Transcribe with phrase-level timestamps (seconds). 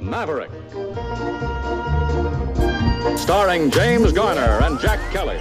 [0.00, 0.50] Maverick.
[3.18, 5.38] Starring James Garner and Jack Kelly.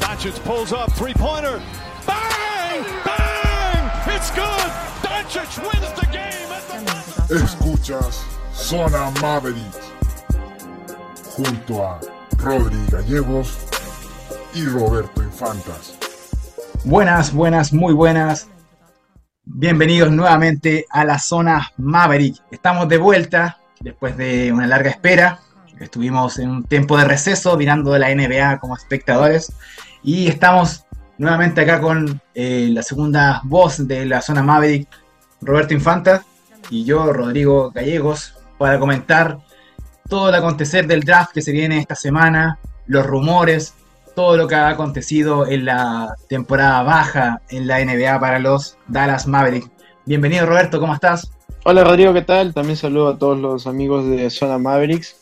[0.00, 1.60] Doncic pulls up, three-pointer.
[2.06, 2.84] Bang!
[3.04, 3.90] Bang!
[4.14, 4.70] It's good!
[5.02, 8.24] Doncic wins the game at the Escuchas
[8.54, 9.56] Zona Maverick
[11.36, 12.00] junto a
[12.38, 13.58] Rodri Gallegos
[14.54, 15.94] y Roberto Infantas.
[16.84, 18.48] Buenas, buenas, muy buenas.
[19.44, 22.36] Bienvenidos nuevamente a la zona Maverick.
[22.50, 25.40] Estamos de vuelta después de una larga espera.
[25.80, 29.52] Estuvimos en un tiempo de receso mirando la NBA como espectadores
[30.02, 30.84] y estamos
[31.18, 34.88] nuevamente acá con eh, la segunda voz de la zona Maverick,
[35.42, 36.24] Roberto Infanta
[36.70, 39.38] y yo, Rodrigo Gallegos, para comentar
[40.08, 43.74] todo el acontecer del draft que se viene esta semana, los rumores,
[44.14, 49.26] todo lo que ha acontecido en la temporada baja en la NBA para los Dallas
[49.26, 49.70] Mavericks.
[50.06, 51.30] Bienvenido Roberto, ¿cómo estás?
[51.68, 52.54] Hola Rodrigo, ¿qué tal?
[52.54, 55.16] También saludo a todos los amigos de Zona Mavericks.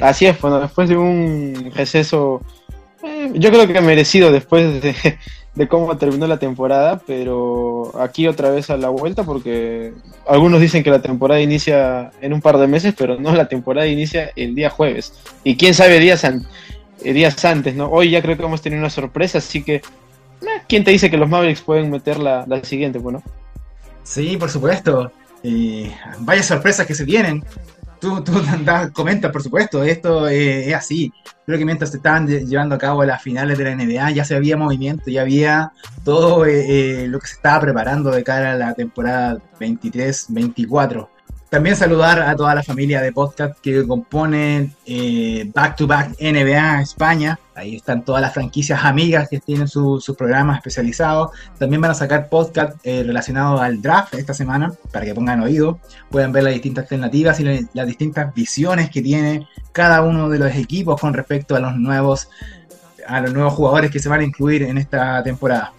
[0.00, 2.40] Así es, bueno, después de un receso,
[3.02, 4.80] eh, yo creo que merecido después
[5.54, 9.92] de, cómo terminó la temporada, pero aquí otra vez a la vuelta porque
[10.26, 13.86] algunos dicen que la temporada inicia en un par de meses, pero no, la temporada
[13.86, 15.12] inicia el día jueves.
[15.44, 17.90] Y quién sabe días, eh, días antes, ¿no?
[17.90, 19.74] Hoy ya creo que hemos tenido una sorpresa, así que...
[19.74, 19.82] eh,
[20.66, 22.98] ¿Quién te dice que los Mavericks pueden meter la, la siguiente?
[22.98, 23.22] Bueno,
[24.02, 25.12] Sí, por supuesto.
[25.42, 27.42] Eh, vaya sorpresas que se vienen.
[28.00, 28.32] Tú, tú
[28.64, 31.12] da- comenta, por supuesto, esto eh, es así.
[31.46, 34.24] Creo que mientras se estaban lle- llevando a cabo las finales de la NBA ya
[34.24, 35.72] se había movimiento, ya había
[36.04, 41.08] todo eh, eh, lo que se estaba preparando de cara a la temporada 23-24.
[41.50, 46.80] También saludar a toda la familia de podcast que componen eh, Back to Back NBA
[46.82, 47.40] España.
[47.56, 51.32] Ahí están todas las franquicias amigas que tienen su- sus programas especializados.
[51.58, 55.80] También van a sacar podcast eh, relacionados al draft esta semana para que pongan oído.
[56.08, 60.38] Puedan ver las distintas alternativas y la- las distintas visiones que tiene cada uno de
[60.38, 62.28] los equipos con respecto a los nuevos
[63.08, 65.72] a los nuevos jugadores que se van a incluir en esta temporada.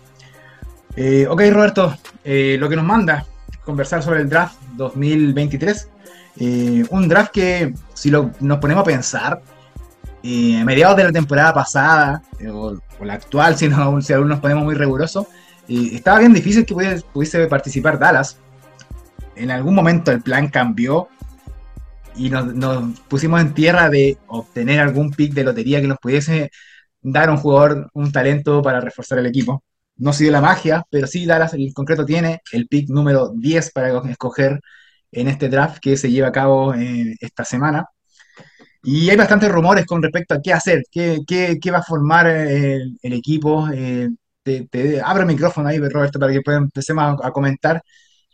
[0.97, 1.95] Eh, ok, Roberto,
[2.25, 3.25] eh, lo que nos manda
[3.71, 5.89] conversar sobre el draft 2023.
[6.37, 9.41] Eh, un draft que, si lo, nos ponemos a pensar,
[10.23, 14.13] eh, a mediados de la temporada pasada, eh, o, o la actual, si, no, si
[14.13, 15.25] aún nos ponemos muy rigurosos,
[15.67, 16.75] estaba bien difícil que
[17.13, 18.37] pudiese, participar Dallas.
[19.35, 21.07] En algún momento el plan cambió
[22.13, 26.51] y nos, nos pusimos en tierra de obtener algún pick de lotería que nos pudiese
[27.01, 29.63] dar un jugador un talento para reforzar el equipo.
[30.01, 34.01] No sigue la magia, pero sí Dallas en concreto tiene el pick número 10 para
[34.09, 34.59] escoger
[35.11, 37.85] en este draft que se lleva a cabo eh, esta semana.
[38.83, 43.13] Y hay bastantes rumores con respecto a qué hacer, qué, va a formar eh, el,
[43.13, 43.67] equipo.
[43.73, 44.09] Eh,
[44.43, 47.81] te, te abro el micrófono ahí, Roberto, para que empecemos a, a comentar.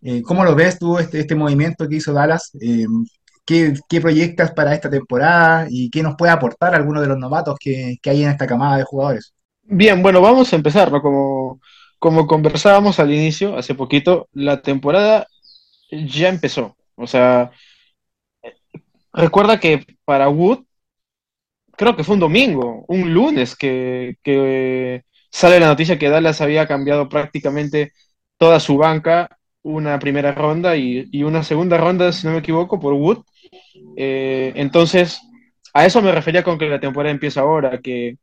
[0.01, 2.51] Eh, ¿cómo lo ves tú, este, este movimiento que hizo Dallas?
[2.61, 2.85] Eh,
[3.45, 7.57] ¿qué, qué proyectas para esta temporada y qué nos puede aportar alguno de los novatos
[7.59, 9.33] que, que hay en esta camada de jugadores?
[9.69, 11.01] Bien, bueno, vamos a empezar, ¿no?
[11.01, 11.59] Como,
[11.99, 15.27] como conversábamos al inicio, hace poquito, la temporada
[15.91, 16.77] ya empezó.
[16.95, 17.51] O sea,
[19.13, 20.63] recuerda que para Wood,
[21.75, 26.67] creo que fue un domingo, un lunes, que, que sale la noticia que Dallas había
[26.67, 27.91] cambiado prácticamente
[28.37, 32.79] toda su banca, una primera ronda y, y una segunda ronda, si no me equivoco,
[32.79, 33.23] por Wood.
[33.97, 35.21] Eh, entonces,
[35.73, 38.17] a eso me refería con que la temporada empieza ahora, que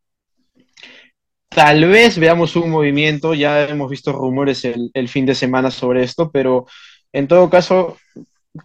[1.54, 6.30] Tal vez veamos un movimiento, ya hemos visto rumores el, fin de semana sobre esto,
[6.32, 6.66] pero
[7.12, 7.96] en todo caso,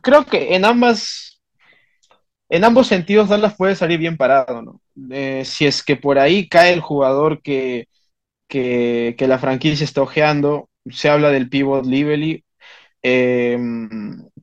[0.01, 1.41] creo que en ambas,
[2.49, 4.81] en ambos sentidos Dallas puede salir bien parado, ¿no?
[5.11, 7.87] Eh, si es que por ahí cae el jugador que,
[8.47, 12.43] que, la franquicia está ojeando, se habla del pivot Lively,
[13.03, 13.57] eh,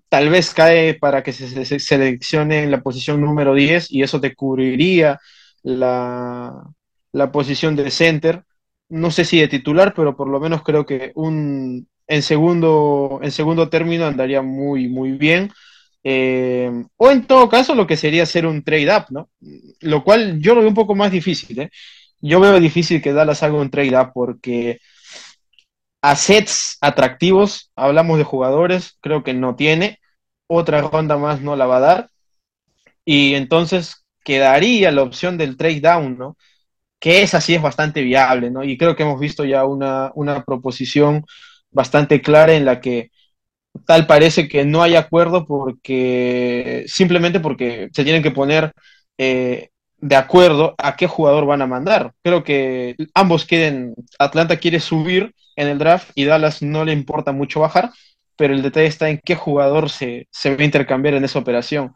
[0.08, 4.20] tal vez cae para que se, se- seleccione en la posición número 10 y eso
[4.20, 5.20] te cubriría
[5.62, 6.52] la,
[7.12, 8.44] la posición de center.
[8.88, 13.30] No sé si de titular, pero por lo menos creo que un, en, segundo, en
[13.30, 15.50] segundo término andaría muy, muy bien.
[16.04, 19.28] Eh, o en todo caso, lo que sería hacer un trade-up, ¿no?
[19.80, 21.70] Lo cual yo lo veo un poco más difícil, ¿eh?
[22.20, 24.78] Yo veo difícil que Dallas haga un trade-up porque
[26.02, 29.98] assets atractivos, hablamos de jugadores, creo que no tiene,
[30.46, 32.10] otra ronda más no la va a dar,
[33.04, 36.36] y entonces quedaría la opción del trade down, ¿no?
[36.98, 38.64] Que esa sí es bastante viable, ¿no?
[38.64, 41.24] Y creo que hemos visto ya una, una proposición
[41.70, 43.10] bastante clara en la que
[43.86, 48.72] tal parece que no hay acuerdo porque simplemente porque se tienen que poner
[49.18, 52.12] eh, de acuerdo a qué jugador van a mandar.
[52.22, 57.32] Creo que ambos quieren, Atlanta quiere subir en el draft y Dallas no le importa
[57.32, 57.90] mucho bajar,
[58.36, 61.94] pero el detalle está en qué jugador se, se va a intercambiar en esa operación.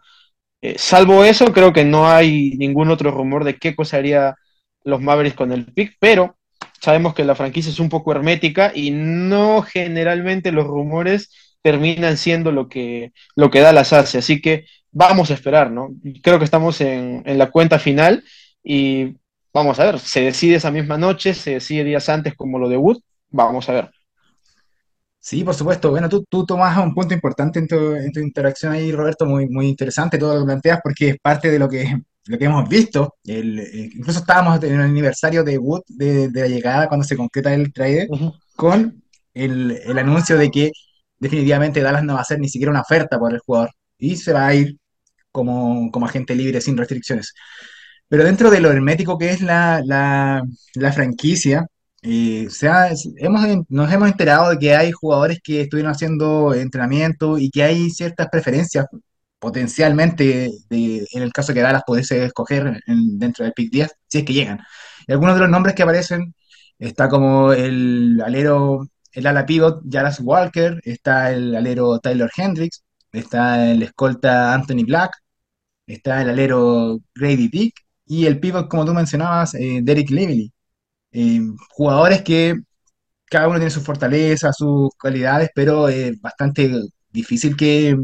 [0.62, 4.36] Eh, salvo eso, creo que no hay ningún otro rumor de qué cosa haría
[4.84, 6.36] los Mavericks con el pick, pero
[6.80, 11.30] sabemos que la franquicia es un poco hermética y no generalmente los rumores
[11.62, 13.92] terminan siendo lo que, lo que Dallas.
[13.92, 15.90] Así que vamos a esperar, ¿no?
[16.22, 18.24] Creo que estamos en, en la cuenta final
[18.62, 19.16] y
[19.52, 22.76] vamos a ver, se decide esa misma noche, se decide días antes como lo de
[22.76, 22.98] Wood,
[23.30, 23.90] vamos a ver.
[25.18, 25.90] Sí, por supuesto.
[25.90, 29.48] Bueno, tú, tú tomas un punto importante en tu, en tu interacción ahí, Roberto, muy,
[29.48, 32.68] muy interesante todo lo que planteas, porque es parte de lo que, lo que hemos
[32.68, 33.16] visto.
[33.24, 37.16] El, eh, incluso estábamos en el aniversario de Wood, de, de la llegada, cuando se
[37.16, 39.02] concreta el trade, Ujú, con
[39.34, 40.72] el, el anuncio de que
[41.18, 44.32] definitivamente Dallas no va a hacer ni siquiera una oferta por el jugador y se
[44.32, 44.76] va a ir
[45.32, 47.34] como, como agente libre sin restricciones.
[48.08, 50.42] Pero dentro de lo hermético que es la, la,
[50.74, 51.66] la franquicia,
[52.02, 57.38] eh, se ha- hemos, nos hemos enterado de que hay jugadores que estuvieron haciendo entrenamiento
[57.38, 58.86] y que hay ciertas preferencias
[59.40, 64.24] potencialmente, en el caso que Dallas pudiese escoger en- dentro del pick 10, si es
[64.24, 64.60] que llegan.
[65.08, 66.34] Y algunos de los nombres que aparecen,
[66.78, 72.82] está como el alero, el ala pivot Jarvis Walker, está el alero Tyler Hendricks,
[73.12, 75.12] está el escolta Anthony Black,
[75.86, 77.74] está el alero Grady Dick
[78.06, 80.52] y el pivot, como tú mencionabas, eh, Derek Lively.
[81.12, 81.40] Eh,
[81.70, 82.54] jugadores que
[83.26, 86.70] cada uno tiene sus fortalezas, sus cualidades, pero es bastante
[87.10, 87.96] difícil que,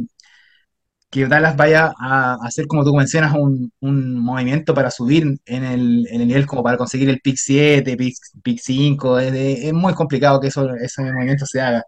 [1.11, 6.07] que Dallas vaya a hacer, como tú mencionas, un, un movimiento para subir en el,
[6.11, 9.19] en el nivel, como para conseguir el pick 7, pick, pick 5.
[9.19, 11.83] Es, de- es muy complicado que eso, ese movimiento se haga.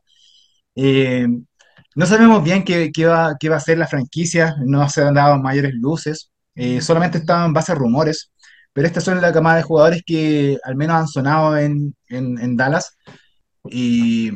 [0.75, 1.27] Eh,
[1.97, 5.15] no sabemos bien qué, qué va, qué va a hacer la franquicia, no se han
[5.15, 8.33] dado mayores luces, eh, solamente estaban en base a rumores,
[8.73, 12.57] pero estas son la camada de jugadores que al menos han sonado en, en, en
[12.57, 12.97] Dallas
[13.71, 14.31] y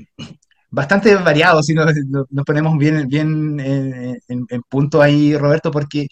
[0.73, 6.09] bastante variados si nos, nos- ponemos bien, bien eh, en, en punto ahí, Roberto, porque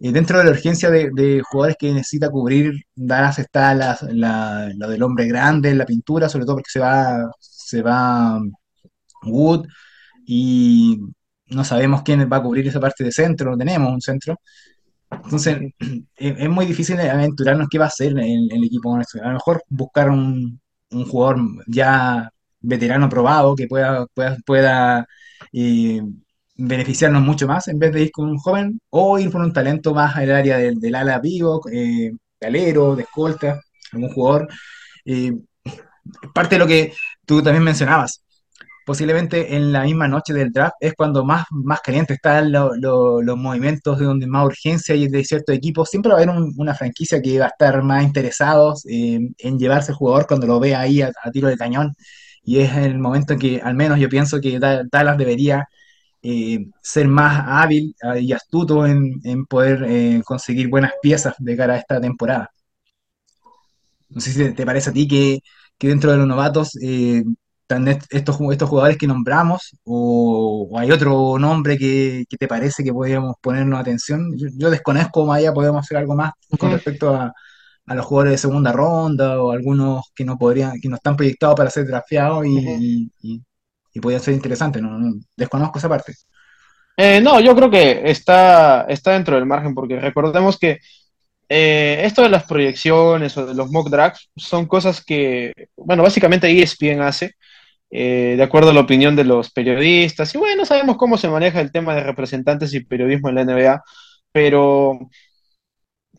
[0.00, 4.88] eh, dentro de la urgencia de, jugadores que necesita cubrir, Dallas está la, la- lo
[4.88, 8.40] del hombre grande en la pintura, sobre todo porque se va, se va
[9.24, 9.66] Wood
[10.26, 10.98] y
[11.48, 14.36] no sabemos quién va a cubrir esa parte de centro, no tenemos un centro.
[15.10, 15.58] Entonces,
[16.16, 19.18] es, muy difícil aventurarnos qué va a hacer el, el equipo con esto.
[19.22, 22.30] A lo mejor buscar un, un jugador ya
[22.64, 25.06] veterano probado que pueda, pueda, pueda
[25.52, 26.00] eh,
[26.56, 29.94] beneficiarnos mucho más en vez de ir con un joven o ir por un talento
[29.94, 33.60] más al área del, del ala vivo, eh, de alero, de escolta,
[33.92, 34.48] algún jugador.
[35.04, 35.32] Eh,
[36.34, 36.92] parte de lo que
[37.26, 38.22] tú también mencionabas
[38.86, 43.22] posiblemente en la misma noche del draft es cuando más, más caliente están lo- lo-
[43.22, 45.90] los movimientos, de donde más urgencia hay de ciertos equipos.
[45.90, 49.58] Siempre va a haber un- una franquicia que va a estar más interesados eh, en
[49.58, 51.94] llevarse al jugador cuando lo ve ahí a, a tiro de cañón.
[52.44, 55.66] Y es el momento en que, al menos yo pienso que Da- Dallas debería
[56.22, 61.56] eh, ser más hábil ah, y astuto en, en poder eh, conseguir buenas piezas de
[61.56, 62.50] cara a esta temporada.
[64.08, 65.40] No sé si te, parece a ti que,
[65.78, 67.24] que dentro de los novatos eh,
[68.10, 72.92] estos, estos jugadores que nombramos o, o hay otro nombre que, que te parece que
[72.92, 74.36] podríamos ponernos atención.
[74.38, 77.32] Yo, yo desconozco allá, podemos hacer algo más con respecto a,
[77.86, 81.56] a los jugadores de segunda ronda o algunos que no podrían, que no están proyectados
[81.56, 83.42] para ser drafteados y, y,
[83.94, 84.82] y podrían ser interesantes.
[84.82, 86.14] No, no, desconozco esa parte.
[86.96, 90.78] Eh, no, yo creo que está, está dentro del margen, porque recordemos que
[91.48, 96.50] eh, esto de las proyecciones o de los mock drafts son cosas que, bueno, básicamente
[96.50, 97.34] ESPN hace,
[97.90, 101.60] eh, de acuerdo a la opinión de los periodistas, y bueno, sabemos cómo se maneja
[101.60, 103.82] el tema de representantes y periodismo en la NBA,
[104.32, 104.98] pero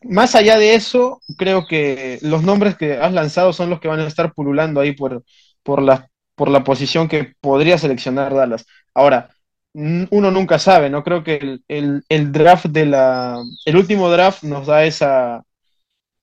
[0.10, 4.00] más allá de eso, creo que los nombres que has lanzado son los que van
[4.00, 5.24] a estar pululando ahí por,
[5.64, 8.66] por la, por la posición que podría seleccionar Dallas.
[8.94, 9.30] Ahora,
[9.74, 11.04] uno nunca sabe, ¿no?
[11.04, 15.44] Creo que el, el- el draft de la, el último draft nos da esa,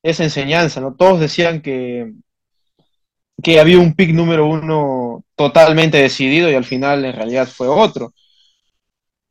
[0.02, 0.94] esa enseñanza, ¿no?
[0.96, 2.12] Todos decían que,
[3.42, 8.12] que había un pick número uno totalmente decidido y al final en realidad fue otro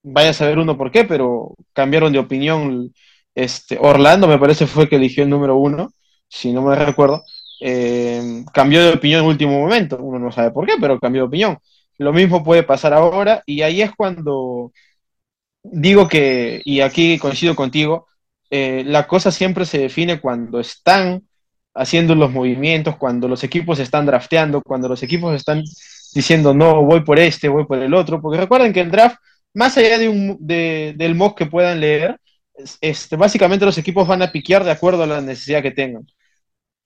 [0.03, 2.93] vaya a saber uno por qué, pero cambiaron de opinión.
[3.35, 5.93] Este, Orlando me parece fue que eligió el número uno,
[6.27, 7.23] si no me recuerdo.
[7.61, 11.27] Eh, cambió de opinión en último momento, uno no sabe por qué, pero cambió de
[11.27, 11.57] opinión.
[11.97, 14.71] Lo mismo puede pasar ahora y ahí es cuando
[15.63, 18.07] digo que, y aquí coincido contigo,
[18.49, 21.23] eh, la cosa siempre se define cuando están
[21.73, 25.63] haciendo los movimientos, cuando los equipos están drafteando, cuando los equipos están
[26.13, 29.17] diciendo, no, voy por este, voy por el otro, porque recuerden que el draft,
[29.53, 32.19] más allá de un, de, del mock que puedan leer,
[32.81, 36.05] este, básicamente los equipos van a piquear de acuerdo a la necesidad que tengan.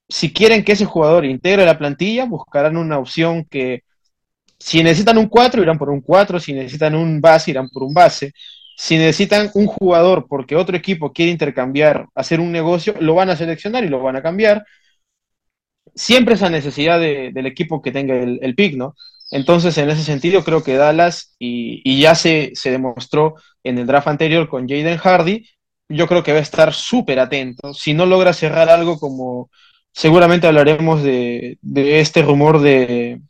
[0.07, 3.83] Si quieren que ese jugador integre la plantilla, buscarán una opción que,
[4.59, 7.93] si necesitan un 4, irán por un 4, si necesitan un base, irán por un
[7.93, 8.33] base.
[8.77, 13.35] si necesitan un jugador porque otro equipo quiere intercambiar, hacer un negocio, lo van a
[13.37, 14.65] seleccionar y lo van a cambiar.
[15.93, 18.95] Siempre esa necesidad de, del equipo que tenga el, el, pick, ¿no?
[19.31, 23.87] Entonces, en ese sentido, creo que Dallas, y, y ya se, se, demostró en el
[23.87, 25.47] draft anterior con Jaden Hardy,
[25.89, 27.73] yo creo que va a estar súper atento.
[27.73, 29.49] Si no logra cerrar algo como,
[29.91, 33.21] seguramente hablaremos de, este rumor de,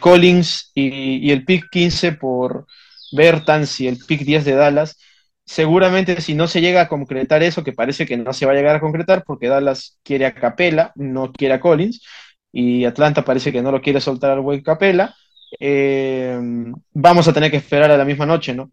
[0.00, 2.66] Collins y, y, el pick 15 por
[3.12, 4.98] Bertans y el pick 10 de Dallas.
[5.44, 8.54] Seguramente si no se llega a concretar eso, que parece que no se va a
[8.54, 12.02] llegar a concretar porque Dallas quiere a Capela, no quiere a Collins,
[12.52, 15.14] y Atlanta parece que no lo quiere soltar al buen Capela,
[15.58, 16.38] eh,
[16.92, 18.70] vamos a tener que esperar a la misma noche, ¿no?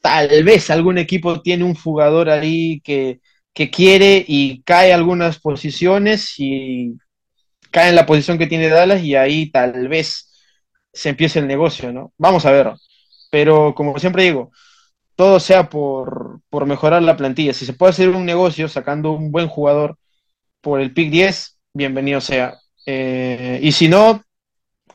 [0.00, 3.20] Tal vez algún equipo tiene un jugador ahí que,
[3.52, 6.96] que quiere y cae algunas posiciones y
[7.70, 10.30] cae en la posición que tiene Dallas y ahí tal vez
[10.92, 12.12] se empiece el negocio, ¿no?
[12.18, 12.72] Vamos a ver.
[13.30, 14.50] Pero como siempre digo,
[15.16, 17.52] todo sea por, por, mejorar la plantilla.
[17.52, 19.98] Si se puede hacer un negocio sacando un buen jugador
[20.60, 22.58] por el pick 10, bienvenido sea.
[22.86, 24.22] Eh, y si no,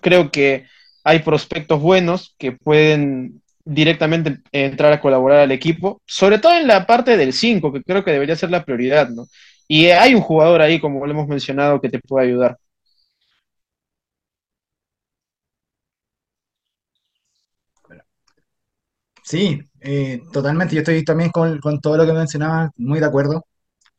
[0.01, 0.67] creo que
[1.03, 6.85] hay prospectos buenos que pueden directamente entrar a colaborar al equipo, sobre todo en la
[6.85, 9.27] parte del 5, que creo que debería ser la prioridad, ¿no?
[9.67, 12.57] Y hay un jugador ahí, como lo hemos mencionado, que te puede ayudar.
[19.23, 20.75] Sí, eh, totalmente.
[20.75, 23.45] Yo estoy también con, con, todo lo que mencionaba, muy de acuerdo.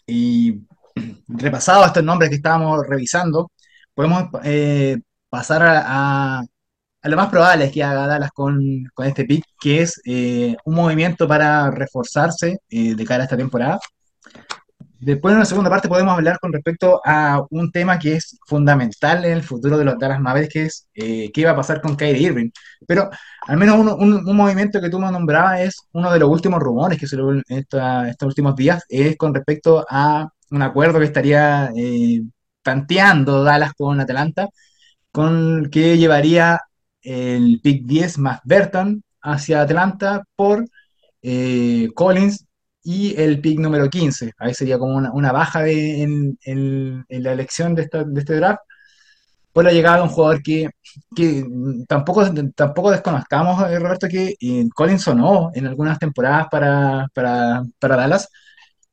[0.07, 0.67] Y
[1.29, 3.51] repasado estos nombres que estábamos revisando,
[3.95, 6.43] podemos eh, pasar a,
[7.09, 11.29] lo más probable que haga Dallas con, con este pick, que es eh, un movimiento
[11.29, 13.79] para reforzarse eh, de cara a esta temporada.
[14.99, 19.25] Después en la segunda parte podemos hablar con respecto a un tema que es fundamental
[19.27, 21.97] en el futuro de los Dallas Mavericks, que es eh, qué iba a pasar con
[21.97, 22.51] Kyrie Irving.
[22.87, 23.11] Pero
[23.47, 23.89] al menos un,
[24.27, 27.31] un, movimiento que tú me nombrabas es uno de los últimos rumores que se lo
[27.49, 31.71] esta, estos últimos días, es con respecto a un acuerdo que estaría
[32.63, 34.49] tanteando Dallas con Atlanta,
[35.13, 36.61] con que llevaría
[37.07, 40.67] el pick 10 más Burton hacia Atlanta por
[41.23, 42.47] eh, Collins
[42.83, 44.33] y el pick número 15.
[44.39, 48.37] Ahí sería como una, una baja de, en, en, la elección de, esta, de, este
[48.37, 48.61] draft
[49.53, 50.69] por la llegada de un jugador que,
[51.15, 51.45] que
[51.89, 57.97] tampoco, tampoco desconozcamos, eh, Roberto, que eh, Collins sonó en algunas temporadas para, para, para
[57.97, 58.29] Dallas,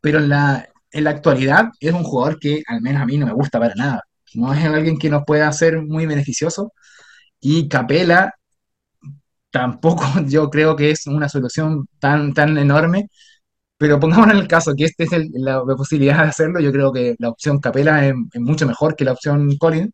[0.02, 3.26] pero en la, en la actualidad es un jugador que al menos a mí no
[3.26, 4.04] me gusta para nada.
[4.36, 6.74] No es alguien que nos pueda hacer muy beneficioso.
[7.44, 8.34] Y Capela
[9.52, 13.08] tampoco yo creo que es una solución tan, tan enorme
[13.84, 17.16] pero pongamos en el caso que esta es la, posibilidad de hacerlo, yo creo que
[17.20, 19.92] la opción Capela es, mucho mejor que la opción Collins,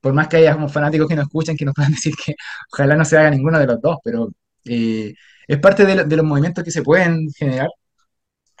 [0.00, 2.34] por más que haya fanáticos que nos escuchen que nos puedan decir que
[2.72, 4.30] ojalá no se haga ninguno de los dos, pero
[4.64, 5.14] eh,
[5.48, 7.68] es parte de, de, los movimientos que se pueden generar.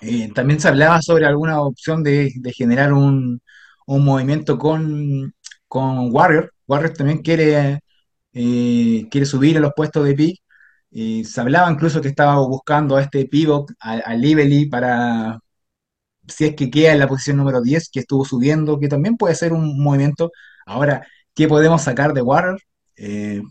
[0.00, 3.40] Eh, también se hablaba sobre alguna opción de, de generar un,
[3.86, 5.34] un, movimiento con,
[5.66, 6.52] con Warrior.
[6.66, 7.80] Warrior también quiere,
[8.32, 10.40] eh, quiere subir a los puestos de pick
[10.90, 15.38] se hablaba incluso que estaba buscando a este pivot, a, a Lively, para
[16.28, 19.34] si es que queda en la posición número 10, que estuvo subiendo, que también puede
[19.34, 20.30] ser un movimiento.
[20.66, 22.60] Ahora, ¿qué podemos sacar de Warrior?
[22.96, 23.42] Eh,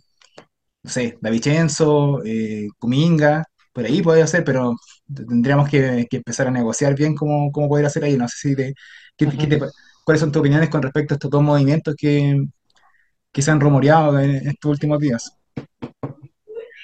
[0.84, 4.76] no sé, Davicenzo, eh, Kuminga, por ahí podría ser, pero
[5.14, 8.18] tendríamos que, que, empezar a negociar bien cómo, cómo poder hacer ahí.
[8.18, 8.74] No sé si te,
[9.18, 9.28] ¿qué.
[9.38, 9.60] ¿qué te,
[10.06, 12.46] cuáles son tus opiniones con respecto a estos dos movimientos que,
[13.38, 15.38] que se han rumoreado en estos últimos días.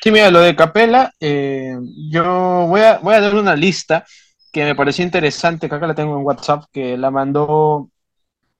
[0.04, 1.76] Sí, mira, lo de Capela, eh,
[2.12, 4.06] yo voy a, voy a dar una lista
[4.52, 7.90] que me pareció interesante, que acá la tengo en WhatsApp, que la mandó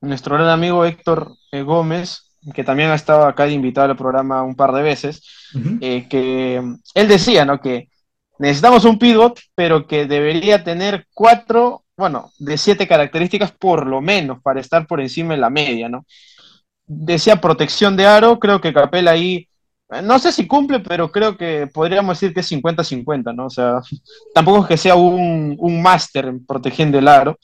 [0.02, 4.42] nuestro gran amigo Héctor eh, Gómez, que también ha estado acá de invitado al programa
[4.42, 5.22] un par de veces,
[5.54, 5.78] uh -huh.
[5.80, 6.64] eh, que
[6.96, 7.62] él decía, ¿no?
[7.62, 7.90] Que
[8.40, 14.42] necesitamos un pivot, pero que debería tener cuatro, bueno, de siete características por lo menos
[14.42, 16.06] para estar por encima de la media, ¿no?
[16.96, 19.48] Decía protección de aro, creo que Capela ahí
[20.02, 23.46] no sé si cumple, pero creo que podríamos decir que es 50-50, ¿no?
[23.46, 23.82] O sea,
[24.34, 27.38] tampoco es que sea un, un máster en protegiendo el aro,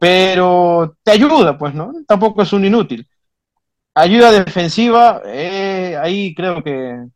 [0.00, 1.92] pero te ayuda, pues, ¿no?
[2.06, 3.06] Tampoco es un inútil.
[3.94, 7.06] Ayuda defensiva, eh, ahí creo que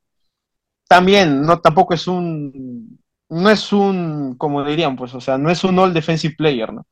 [0.89, 5.65] también, no, tampoco es un, no es un, como dirían, pues, o sea, no es
[5.65, 6.87] un all defensive player, ¿no?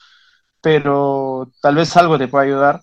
[0.60, 2.80] Pero tal vez algo te pueda ayudar.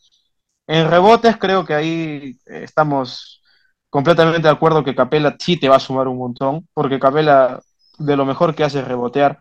[0.68, 3.42] En rebotes creo que ahí estamos
[3.90, 7.62] completamente de acuerdo que Capela sí te va a sumar un montón, porque Capela
[8.00, 9.40] de lo mejor que hace es rebotear.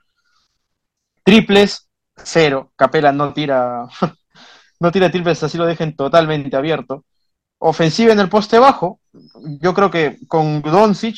[1.24, 2.72] Triples, cero.
[2.76, 3.86] Capela no tira,
[4.80, 7.04] no tira triples, así lo dejen totalmente abierto.
[7.58, 9.00] Ofensiva en el poste bajo,
[9.60, 11.16] yo creo que con Doncic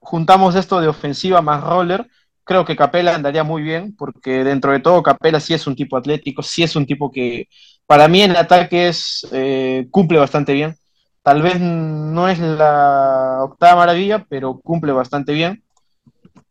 [0.00, 2.08] juntamos esto de ofensiva más roller,
[2.44, 5.96] creo que Capela andaría muy bien, porque dentro de todo Capela sí es un tipo
[5.96, 7.48] atlético, sí es un tipo que
[7.90, 10.76] para mí en ataque es, eh, cumple bastante bien.
[11.24, 15.64] Tal vez no es la octava maravilla, pero cumple bastante bien.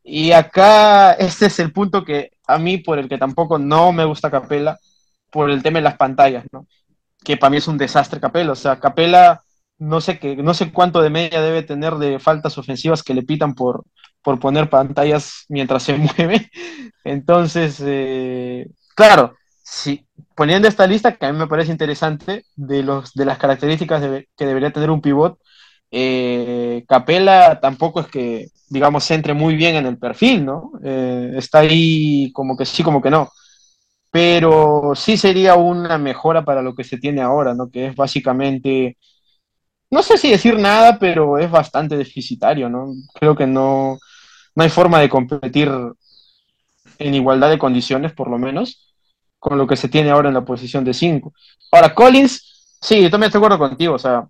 [0.04, 4.04] Y acá este es el punto que a mí por el que tampoco no me
[4.04, 4.80] gusta Capela,
[5.32, 6.68] por el tema de las pantallas, ¿no?
[7.24, 8.52] Que para mí es un desastre Capela.
[8.52, 9.42] O sea, Capela
[9.78, 13.24] no sé qué, no sé cuánto de media debe tener de faltas ofensivas que le
[13.24, 13.86] pitan por,
[14.22, 16.52] por poner pantallas mientras se mueve.
[17.06, 19.39] Entonces, eh, claro,
[19.72, 24.02] si, poniendo esta lista, que a mí me parece interesante, de, los, de las características
[24.36, 25.40] que debería tener un pivot,
[25.92, 30.72] eh, Capela tampoco es que, digamos, entre muy bien en el perfil, ¿no?
[30.84, 33.30] Eh, está ahí como que sí, como que no.
[34.12, 37.70] Pero sí sería una mejora para lo que se tiene ahora, ¿no?
[37.70, 38.98] Que es básicamente
[39.92, 42.94] no sé si decir nada, pero es bastante deficitario, ¿no?
[43.14, 43.98] Creo que no,
[44.56, 45.70] no hay forma de competir
[47.00, 48.89] en igualdad de condiciones, por lo menos,
[49.40, 51.34] con lo que se tiene ahora en la posición de 5.
[51.72, 54.28] Ahora, Collins, sí, yo también estoy de acuerdo contigo, o sea,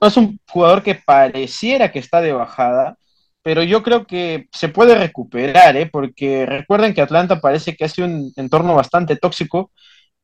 [0.00, 2.96] es un jugador que pareciera que está de bajada,
[3.42, 5.88] pero yo creo que se puede recuperar, ¿eh?
[5.90, 9.72] porque recuerden que Atlanta parece que hace un entorno bastante tóxico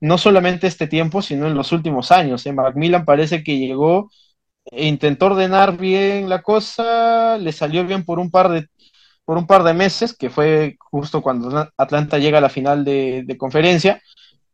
[0.01, 2.45] no solamente este tiempo, sino en los últimos años.
[2.47, 2.53] ¿eh?
[2.53, 4.11] Macmillan parece que llegó
[4.67, 8.69] e intentó ordenar bien la cosa, le salió bien por un par de,
[9.25, 13.37] por un par de meses, que fue justo cuando Atlanta llega a la final de,
[13.39, 14.01] conferencia,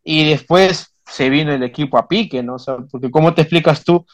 [0.02, 2.54] y después se vino el equipo a pique, ¿no?
[2.54, 4.06] O sea, porque ¿cómo te explicas tú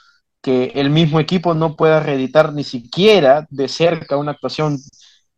[0.43, 4.79] que el mismo equipo no pueda reeditar ni siquiera de cerca una actuación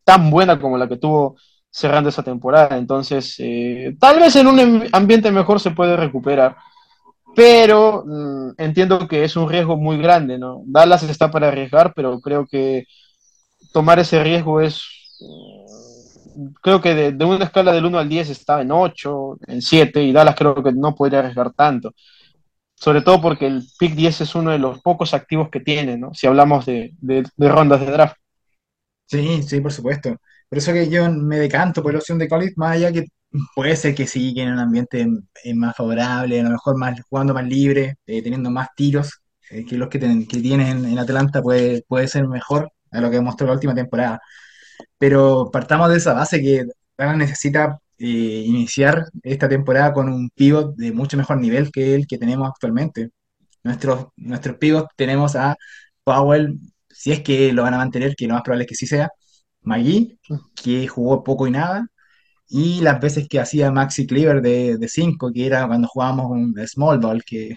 [0.04, 1.36] tan buena como la que tuvo
[1.70, 2.76] cerrando esa temporada.
[2.76, 6.56] Entonces, eh, tal vez en un ambiente mejor se puede recuperar,
[7.34, 10.62] pero mm, entiendo que es un riesgo muy grande, ¿no?
[10.66, 12.86] Dallas está para arriesgar, pero creo que
[13.72, 14.82] tomar ese riesgo es,
[16.62, 20.12] creo que de, una escala del 1 al 10 está en 8, en 7, y
[20.12, 21.94] Dallas creo que no podría arriesgar tanto.
[22.74, 26.14] Sobre todo porque el pick 10 es uno de los pocos activos que tiene, ¿no?
[26.14, 28.16] Si hablamos de, de rondas de draft.
[29.06, 30.16] Sí, sí, por supuesto.
[30.48, 33.06] Por eso que yo me decanto por la opción de Collins, más allá que
[33.54, 35.06] puede ser que sí, que en un ambiente
[35.54, 39.76] más favorable, a lo mejor más jugando más libre, eh, teniendo más tiros eh, que
[39.76, 43.74] los que, tienen en, Atlanta, puede, puede ser mejor a lo que mostró la última
[43.74, 44.20] temporada.
[44.98, 50.92] Pero partamos de esa base que Dallas necesita iniciar esta temporada con un pivot de
[50.92, 53.10] mucho mejor nivel que el que tenemos actualmente.
[53.64, 55.56] Nuestros, nuestros pivots tenemos a
[56.04, 56.58] Powell,
[56.90, 59.10] si es que lo van a mantener, que lo más probable es que sí sea,
[59.62, 60.18] Magui,
[60.54, 61.86] que jugó poco y nada,
[62.48, 66.98] y las veces que hacía Maxi Cleaver de 5, que era cuando jugábamos un small
[66.98, 67.56] ball, que,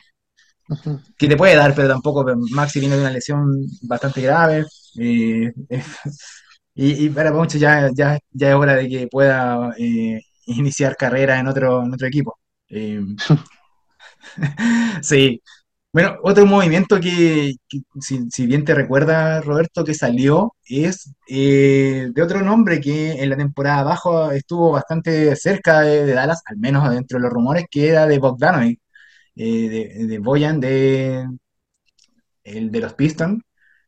[1.18, 3.50] que te puede dar, pero tampoco Maxi viene de una lesión
[3.84, 4.66] bastante grave.
[5.00, 5.52] Eh,
[6.76, 11.48] y, para muchos ya, ya, ya, es hora de que pueda eh, iniciar carrera en
[11.48, 12.38] otro, en otro equipo.
[12.70, 13.02] Eh,
[15.02, 15.42] sí,
[15.94, 17.54] bueno, otro movimiento que,
[18.00, 23.36] si, bien te recuerda, Roberto, que salió es eh, de otro nombre que en la
[23.38, 28.08] temporada abajo estuvo bastante cerca de, Dallas, al menos dentro de los rumores, que era
[28.08, 28.80] de Bogdanovic,
[29.36, 31.28] eh, de, de Boyan, de,
[32.44, 33.44] el de los Pistons.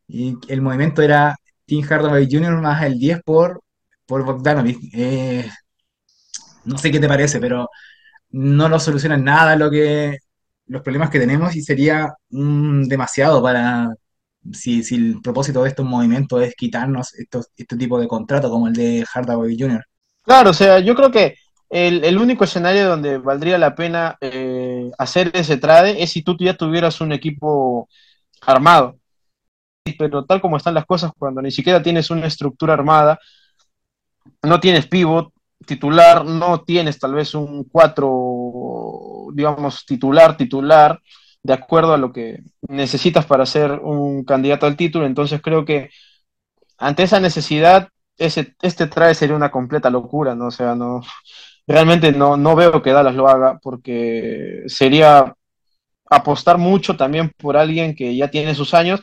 [0.06, 1.36] Y el movimiento era
[1.66, 2.60] Tim Hardaway Jr.
[2.60, 3.62] más el 10 por,
[4.06, 4.78] por Bogdanovic.
[4.94, 5.48] Eh,
[6.64, 7.68] no sé qué te parece, pero
[8.30, 10.18] no lo soluciona nada lo que
[10.66, 13.94] los problemas que tenemos y sería demasiado para,
[14.52, 18.68] si, si, el propósito de estos movimientos es quitarnos estos, este tipo de contrato como
[18.68, 19.84] el de Hardaway Jr.
[20.22, 21.36] Claro, o sea, yo creo que
[21.70, 26.56] el, único escenario donde valdría la pena eh, hacer ese trade es si tú ya
[26.56, 27.88] tuvieras un equipo
[28.42, 28.98] armado.
[29.98, 33.18] Pero tal como están las cosas, cuando ni siquiera tienes una estructura armada,
[34.42, 35.32] no tienes pivot,
[35.66, 41.00] titular, no tienes tal vez un 4, digamos, titular, titular,
[41.42, 45.06] de acuerdo a lo que necesitas para ser un candidato al título.
[45.06, 45.90] Entonces creo que
[46.78, 50.46] ante esa necesidad, ese, este trae sería una completa locura, ¿no?
[50.46, 51.02] O sea, no,
[51.66, 55.34] realmente no, no veo que Dallas lo haga porque sería
[56.10, 59.00] apostar mucho también por alguien que ya tiene sus años.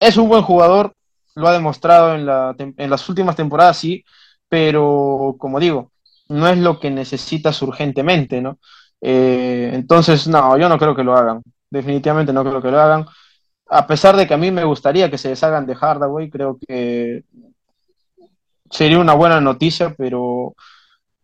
[0.00, 0.94] Es un buen jugador,
[1.36, 4.04] lo ha demostrado en, la, en las últimas temporadas, sí,
[4.48, 5.92] pero como digo,
[6.28, 8.58] no es lo que necesitas urgentemente, ¿no?
[9.00, 11.42] Eh, entonces, no, yo no creo que lo hagan.
[11.70, 13.06] Definitivamente no creo que lo hagan.
[13.68, 17.24] A pesar de que a mí me gustaría que se deshagan de Hardaway, creo que
[18.70, 20.54] sería una buena noticia, pero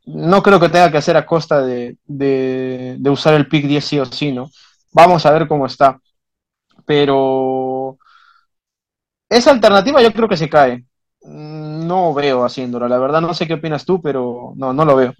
[0.06, 3.98] no creo que tenga que hacer a costa de, de usar el pick 10 sí
[3.98, 4.50] o sí, ¿no?
[4.92, 6.00] Vamos a ver cómo está.
[6.86, 7.98] Pero
[9.28, 10.84] esa alternativa yo creo que se cae
[11.22, 12.88] no veo haciéndolo.
[12.88, 15.12] La verdad no sé qué opinas tú, pero no, no lo veo.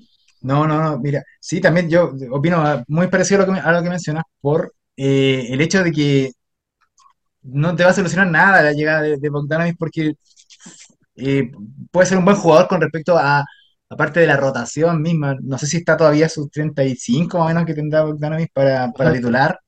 [0.43, 3.83] No, no, no, mira, sí, también yo opino muy parecido a lo que, a lo
[3.83, 6.33] que mencionas por eh, el hecho de que
[7.43, 10.15] no te va a solucionar nada la llegada de, de Bogdanovic porque
[11.17, 11.51] eh,
[11.91, 13.45] puede ser un buen jugador con respecto a,
[13.89, 15.37] aparte de la rotación misma.
[15.43, 19.13] No sé si está todavía sus 35 más o menos que tendrá Bogdanovic para, para
[19.13, 19.59] titular.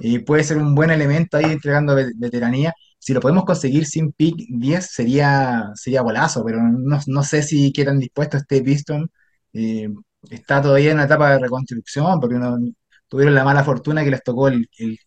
[0.00, 2.74] Y puede ser un buen elemento ahí entregando ve- veteranía.
[3.06, 7.72] Si lo podemos conseguir sin pick 10 sería, sería golazo, pero no, no sé si
[7.72, 9.08] qué tan dispuesto esté Piston.
[9.52, 9.88] Eh,
[10.30, 12.36] está todavía en una etapa de reconstrucción porque
[13.08, 14.98] tuvieron la mala fortuna que les tocó el, el-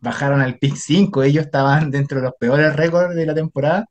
[0.00, 3.84] bajaron al pick cinco Ellos estaban dentro de los peores récords de la temporada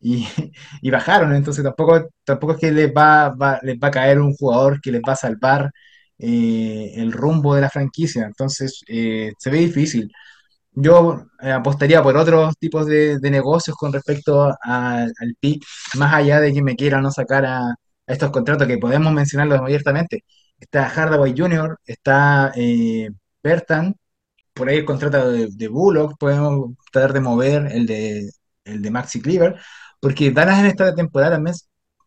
[0.00, 0.26] y,
[0.82, 4.34] y bajaron, entonces tampoco, tampoco es que les va, va- les va a caer un
[4.34, 5.70] jugador que les va a salvar
[6.18, 10.10] eh, el rumbo de la franquicia, entonces eh, se ve difícil.
[10.80, 15.64] Yo eh, apostaría por otros tipos de, de negocios con respecto a- al pick,
[15.96, 17.74] más allá de que me quieran no sacar a,
[18.06, 20.24] estos contratos que podemos mencionarlos abiertamente.
[20.58, 23.10] Está Hardaway Jr., está eh,
[23.42, 23.94] Bertan,
[24.54, 28.30] por ahí el contrato de, Bullock, podemos tratar de mover el de,
[28.64, 29.56] el de Maxi Cleaver,
[30.00, 31.56] porque Dallas en esta temporada también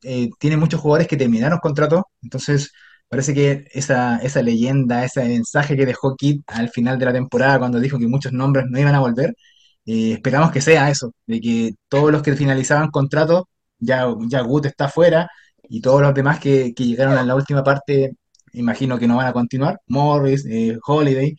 [0.04, 2.72] eh, tiene muchos jugadores que terminaron contrato, entonces
[3.12, 7.60] parece que esa, esa leyenda, ese mensaje que dejó Kidd al final de la temporada
[7.60, 9.36] cuando dijo que muchos nombres no iban a volver,
[9.86, 14.90] eh, esperamos que sea eso, de que todos los que finalizaban contrato, ya, ya está
[14.90, 15.30] fuera,
[15.70, 18.14] y todos los demás que, que llegaron a la última parte,
[18.54, 21.36] imagino que no van a continuar, Morris, eh, Holiday,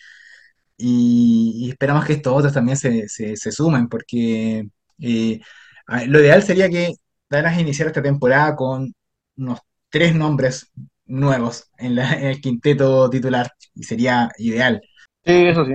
[0.77, 4.65] y, esperamos que estos otros también se, se, sumen, porque
[5.01, 5.41] eh,
[5.87, 6.95] a- lo ideal sería que
[7.31, 8.93] Dallas iniciara esta temporada con
[9.37, 10.71] unos tres nombres
[11.07, 14.81] nuevos en, la- en el quinteto titular, y sería ideal.
[15.25, 15.75] Sí, eso sí.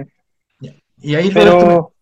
[1.02, 1.94] Y ahí, Roberto, Pero,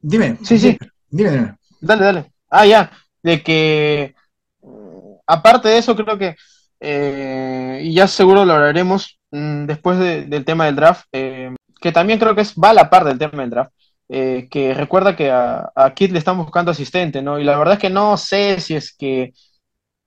[0.00, 0.78] dime, sí, sí,
[1.10, 1.56] dime, dime.
[1.80, 2.32] dale, dale.
[2.50, 2.90] Ah, ya,
[3.22, 4.14] de que
[4.62, 6.36] mm, aparte de eso, creo que,
[6.80, 11.92] eh, y ya seguro lo hablaremos mm, después de- del tema del draft, eh, que
[11.92, 13.72] también creo que es, va a la par del tema del draft,
[14.08, 17.38] eh, que recuerda que a, a Kid le están buscando asistente, ¿no?
[17.40, 19.32] Y la verdad es que no sé si es que,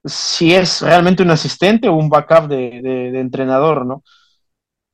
[0.04, 4.02] si es realmente un asistente o un backup de, de- de entrenador, ¿no?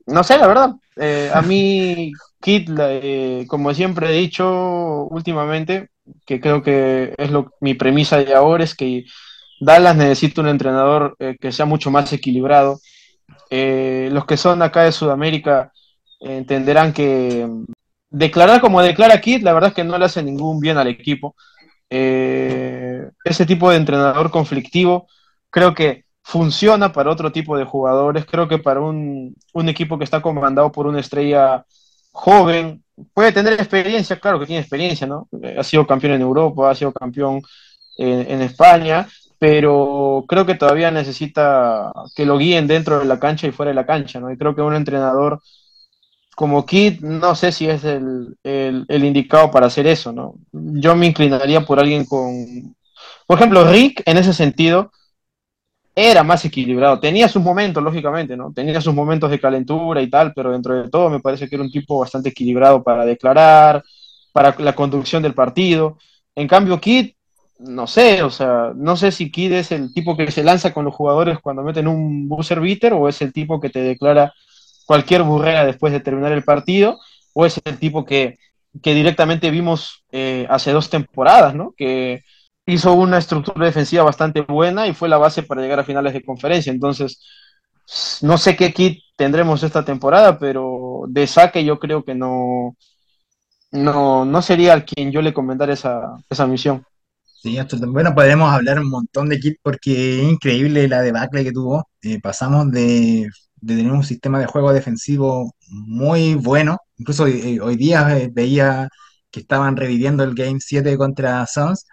[0.07, 0.71] No sé, la verdad.
[0.97, 2.12] Eh, a mí,
[2.69, 5.90] la- eh, como siempre he dicho últimamente,
[6.27, 9.05] que creo que es lo, mi premisa de ahora, es que
[9.61, 12.81] Dallas necesita un entrenador eh, que sea mucho más equilibrado.
[14.11, 15.73] Los que son acá de Sudamérica
[16.21, 17.64] entenderán que mm,
[18.11, 21.35] declarar como declara Kid, la verdad es que no le hace ningún bien al equipo.
[21.90, 25.07] Eh, ese tipo de entrenador conflictivo
[25.51, 28.25] creo que funciona para otro tipo de jugadores.
[28.27, 31.64] Creo que para un, un equipo que está comandado por una estrella
[32.12, 32.83] joven,
[33.14, 35.29] puede tener experiencia, claro que tiene experiencia, ¿no?
[35.59, 37.42] Ha sido campeón en Europa, ha sido campeón
[37.99, 39.07] en, en España,
[39.38, 43.75] pero creo que todavía necesita que lo guíen dentro de la cancha y fuera de
[43.77, 44.31] la cancha, ¿no?
[44.33, 45.40] Y creo que un entrenador
[46.37, 50.35] como Kid, no sé si es el, el, indicado para hacer eso, ¿no?
[50.53, 52.77] Yo me inclinaría por alguien con,
[53.27, 54.92] por ejemplo, Rick en ese sentido
[55.94, 57.01] era más equilibrado.
[57.01, 58.53] Tenía sus momentos, lógicamente, ¿no?
[58.53, 61.64] Tenía sus momentos de calentura y tal, pero dentro de todo me parece que era
[61.64, 63.83] un tipo bastante equilibrado para declarar,
[64.31, 65.96] para la conducción del partido.
[66.35, 67.12] En cambio, Kid,
[67.61, 70.85] no sé, o sea, no sé si Kid es el tipo que se lanza con
[70.85, 74.35] los jugadores cuando meten un buzzer beater o es el tipo que te declara
[74.87, 76.99] cualquier burrera después de terminar el partido,
[77.35, 78.38] o es el tipo que,
[78.83, 81.75] que directamente vimos eh, hace dos temporadas, ¿no?
[81.77, 82.22] Que
[82.64, 86.22] hizo una estructura defensiva bastante buena y fue la base para llegar a finales de
[86.22, 86.72] conferencia.
[86.72, 87.20] Entonces,
[88.22, 92.77] no sé qué kit tendremos esta temporada, pero de saque yo creo que no,
[93.72, 96.85] no, no sería al quien yo le comentar esa, esa misión.
[97.42, 101.88] Sí, bueno, podremos hablar un montón de Kid porque es increíble la debacle que tuvo.
[102.03, 103.29] Eh, pasamos de,
[103.66, 106.79] de tener un sistema de juego defensivo muy bueno.
[106.96, 108.88] Incluso hoy, eh, hoy día eh, veía
[109.31, 111.87] que estaban reviviendo el Game 7 contra Suns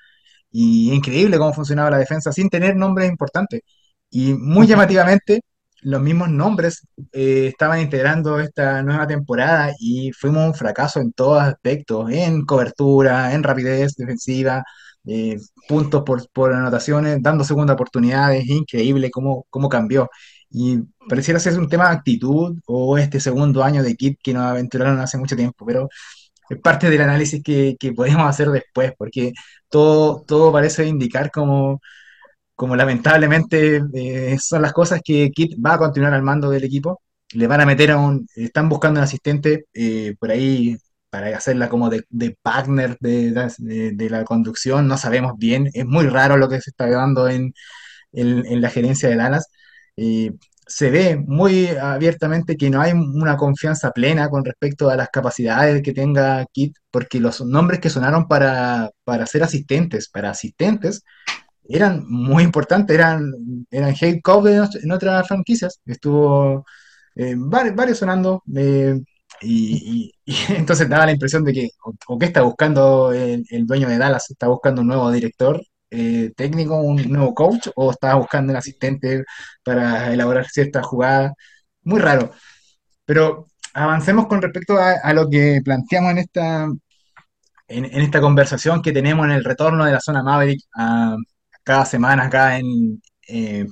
[0.51, 3.61] y increíble cómo funcionaba la defensa sin tener nombres importantes.
[4.09, 5.41] Y muy llamativamente,
[5.81, 11.41] los mismos nombres eh, estaban integrando esta nueva temporada y fuimos un fracaso en todos
[11.43, 14.63] aspectos, en cobertura, en rapidez defensiva,
[15.05, 20.09] eh, puntos por, por anotaciones, dando segunda oportunidades, es increíble cómo, cómo cambió.
[20.53, 24.43] Y pareciera ser un tema de actitud o este segundo año de kit que nos
[24.45, 25.89] aventuraron hace mucho tiempo, pero
[26.49, 29.33] es parte del análisis que, que podemos hacer después, porque
[29.69, 31.81] todo, todo parece indicar como,
[32.55, 37.01] como lamentablemente eh, son las cosas que Kit va a continuar al mando del equipo.
[37.33, 40.77] Le van a meter a un, están buscando un asistente, eh, por ahí
[41.09, 45.85] para hacerla como de, de partner de, de- de la conducción, no sabemos bien, es
[45.85, 47.53] muy raro lo que se está dando en,
[48.13, 49.47] en- en la gerencia de Dallas.
[50.65, 55.81] Se ve muy abiertamente que no hay una confianza plena con respecto a las capacidades
[55.83, 61.03] que tenga Kit, porque los nombres que sonaron para, para ser asistentes, para asistentes,
[61.69, 63.33] eran muy importantes, eran,
[63.71, 65.81] eran head coach en, ot- en otras franquicias.
[65.85, 66.65] Estuvo
[67.15, 68.43] eh, vari- varios, sonando.
[68.55, 68.99] eh,
[69.41, 70.11] y,
[70.49, 71.69] entonces daba la impresión de que
[72.07, 75.61] o, que está buscando el dueño de Dallas, está buscando un nuevo director
[75.93, 79.23] eh, técnico, un nuevo coach, o estaba buscando un asistente
[79.63, 81.33] para elaborar ciertas jugadas.
[81.83, 82.31] Muy raro.
[83.05, 86.67] Pero avancemos con respecto a, lo que planteamos en esta,
[87.67, 90.61] en, esta conversación que tenemos en el retorno de la zona Maverick
[91.63, 93.65] cada semana acá en eh,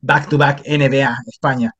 [0.00, 1.72] Back to Back NBA España.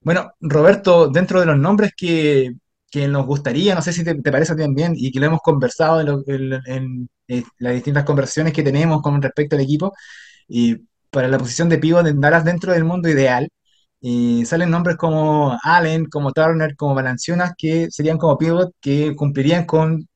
[0.00, 2.52] Bueno, Roberto, dentro de los nombres que,
[2.90, 6.00] que nos gustaría, no sé si te, te parece también, y que lo hemos conversado
[6.00, 9.92] en, lo- en- en, eh, las distintas conversaciones que tenemos con respecto al equipo,
[10.48, 10.76] y
[11.10, 13.48] para la posición de pívot en Dallas dentro del mundo ideal,
[14.00, 19.64] y salen nombres como Allen, como Turner, como Valanciunas, que serían como pívot que cumplirían
[19.66, 20.08] con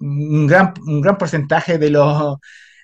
[0.00, 2.36] un gran, un gran porcentaje de los,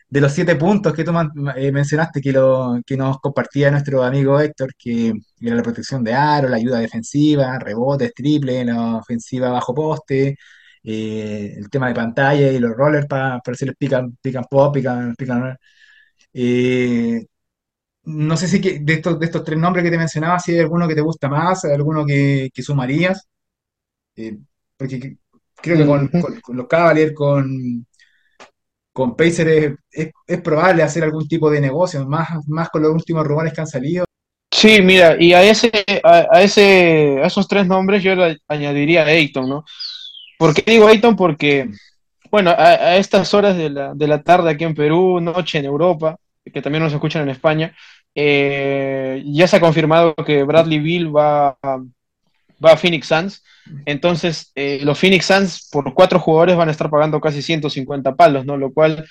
[0.09, 1.13] de los siete puntos que tú
[1.57, 6.15] eh, mencionaste, que, lo, que nos compartía nuestro amigo Héctor, que era la protección de
[6.15, 10.37] aro, la ayuda defensiva, rebotes, triple, la ofensiva bajo poste,
[10.85, 14.73] eh, el tema de pantalla y los rollers para hacerles pick and, pick and pop,
[14.75, 15.57] pick and, pick and.
[16.35, 17.27] Eh,
[18.05, 20.61] no sé si que, de estos, de estos tres nombres que te mencionaba, si hay
[20.61, 23.29] alguno que te gusta más, alguno que, que sumarías,
[24.77, 25.17] porque que-
[25.63, 26.19] creo que con, Ujú.
[26.19, 27.87] con- con los Cavaliers, con,
[28.97, 33.53] con Pacers es, probable hacer algún tipo de negocio, más, más con los últimos rumores
[33.53, 34.07] que han salido.
[34.51, 35.71] Sí, mira, y a ese,
[36.03, 39.65] a, ese, a esos tres nombres yo le añadiría a Ayton, ¿no?
[40.39, 41.15] ¿Por qué digo Ayton?
[41.15, 41.69] Porque,
[42.31, 46.17] bueno, a, estas horas de la, de la tarde aquí en Perú, noche en Europa,
[46.51, 47.77] que también nos escuchan en España,
[48.15, 51.59] eh, ya se ha confirmado que Bradley Beal va,
[52.65, 53.43] va a Phoenix Suns.
[53.85, 58.45] Entonces, eh, los Phoenix Suns por cuatro jugadores van a estar pagando casi 150 palos,
[58.45, 58.57] ¿no?
[58.57, 59.07] Lo cual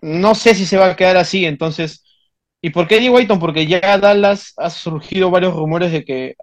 [0.00, 1.46] no sé si se va a quedar así.
[1.46, 2.04] Entonces,
[2.62, 3.38] ¿y por qué digo Ayton?
[3.38, 6.36] Porque ya Dallas ha surgido varios rumores de que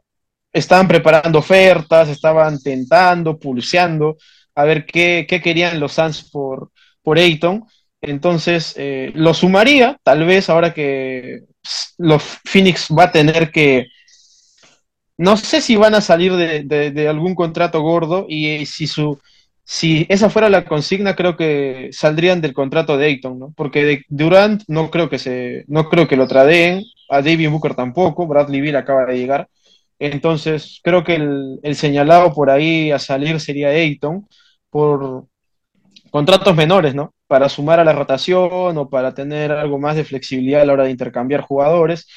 [0.52, 4.18] estaban preparando ofertas, estaban tentando, pulseando,
[4.56, 6.72] a ver qué, querían los Suns por,
[7.04, 7.66] por Ayton.
[8.02, 13.88] Entonces, eh, lo sumaría, tal vez ahora que pss, los Phoenix va a tener que,
[15.18, 19.20] no sé si van a salir de, algún contrato gordo y eh, si su,
[19.64, 23.54] si esa fuera la consigna, creo que saldrían del contrato de Ayton, ¿no?
[23.56, 28.28] Porque Durant no creo que se, no creo que lo tradeen, a David Booker tampoco,
[28.28, 29.48] Bradley Beal acaba de llegar.
[30.00, 34.28] Entonces, creo que el, el señalado por ahí a salir sería Ayton
[34.70, 35.26] por
[36.12, 37.14] contratos menores, ¿no?
[37.28, 40.84] Para sumar a la rotación o para tener algo más de flexibilidad a la hora
[40.86, 42.08] de intercambiar jugadores.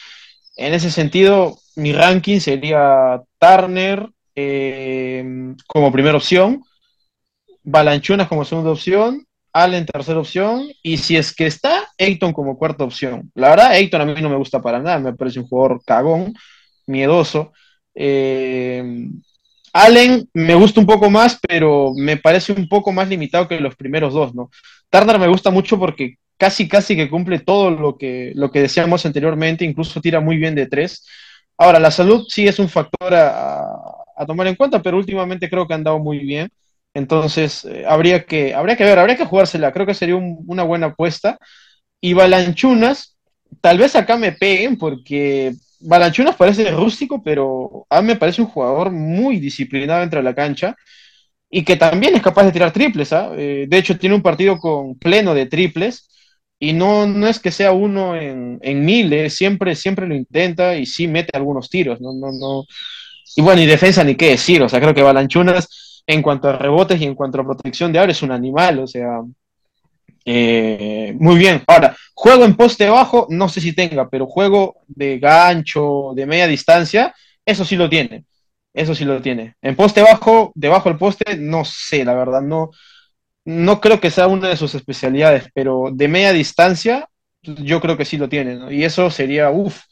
[0.58, 6.64] En ese sentido, mi ranking sería Turner eh, como primera opción,
[7.62, 12.82] Balanchunas como segunda opción, Allen tercera opción, y si es que está, Ayton como cuarta
[12.82, 13.30] opción.
[13.36, 16.34] La verdad, Ayton a mí no me gusta para nada, me parece un jugador cagón,
[16.86, 17.52] miedoso.
[17.94, 18.82] Eh,
[19.72, 23.76] Allen me gusta un poco más, pero me parece un poco más limitado que los
[23.76, 24.50] primeros dos, ¿no?
[24.90, 29.04] Turner me gusta mucho porque casi, casi que cumple todo lo que, lo que decíamos
[29.06, 31.06] anteriormente, incluso tira muy bien de tres.
[31.58, 35.74] Ahora, la salud sí es un factor a, tomar en cuenta, pero últimamente creo que
[35.74, 36.48] ha andado muy bien.
[36.94, 39.72] Entonces, eh, habría que, habría que ver, habría que jugársela.
[39.72, 41.38] Creo que sería un- una buena apuesta.
[42.00, 43.16] Y Balanchunas,
[43.60, 48.48] tal vez acá me peguen porque Balanchunas parece rústico, pero a mí me parece un
[48.48, 50.76] jugador muy disciplinado dentro de la cancha
[51.50, 53.12] y que también es capaz de tirar triples.
[53.12, 53.32] ¿ah?
[53.36, 56.08] Eh, de hecho, tiene un partido con pleno de triples
[56.58, 60.76] y no, no es que sea uno en, en mil, eh, siempre, siempre lo intenta
[60.76, 62.00] y sí mete algunos tiros.
[62.00, 62.64] No, no, no.
[63.36, 66.56] Y bueno, y defensa ni qué decir, o sea, creo que Balanchunas en cuanto a
[66.56, 69.20] rebotes y en cuanto a protección de área es un animal, o sea,
[70.24, 71.62] eh, muy bien.
[71.66, 76.46] Ahora, juego en poste bajo, no sé si tenga, pero juego de gancho, de media
[76.46, 78.24] distancia, eso sí lo tiene.
[78.74, 79.54] Eso sí lo tiene.
[79.62, 82.70] En poste bajo, debajo del poste, no sé, la verdad, no,
[83.48, 87.08] no creo que sea una de sus especialidades, pero de media distancia,
[87.40, 88.70] yo creo que sí lo tiene, ¿no?
[88.70, 89.84] Y eso sería, uff,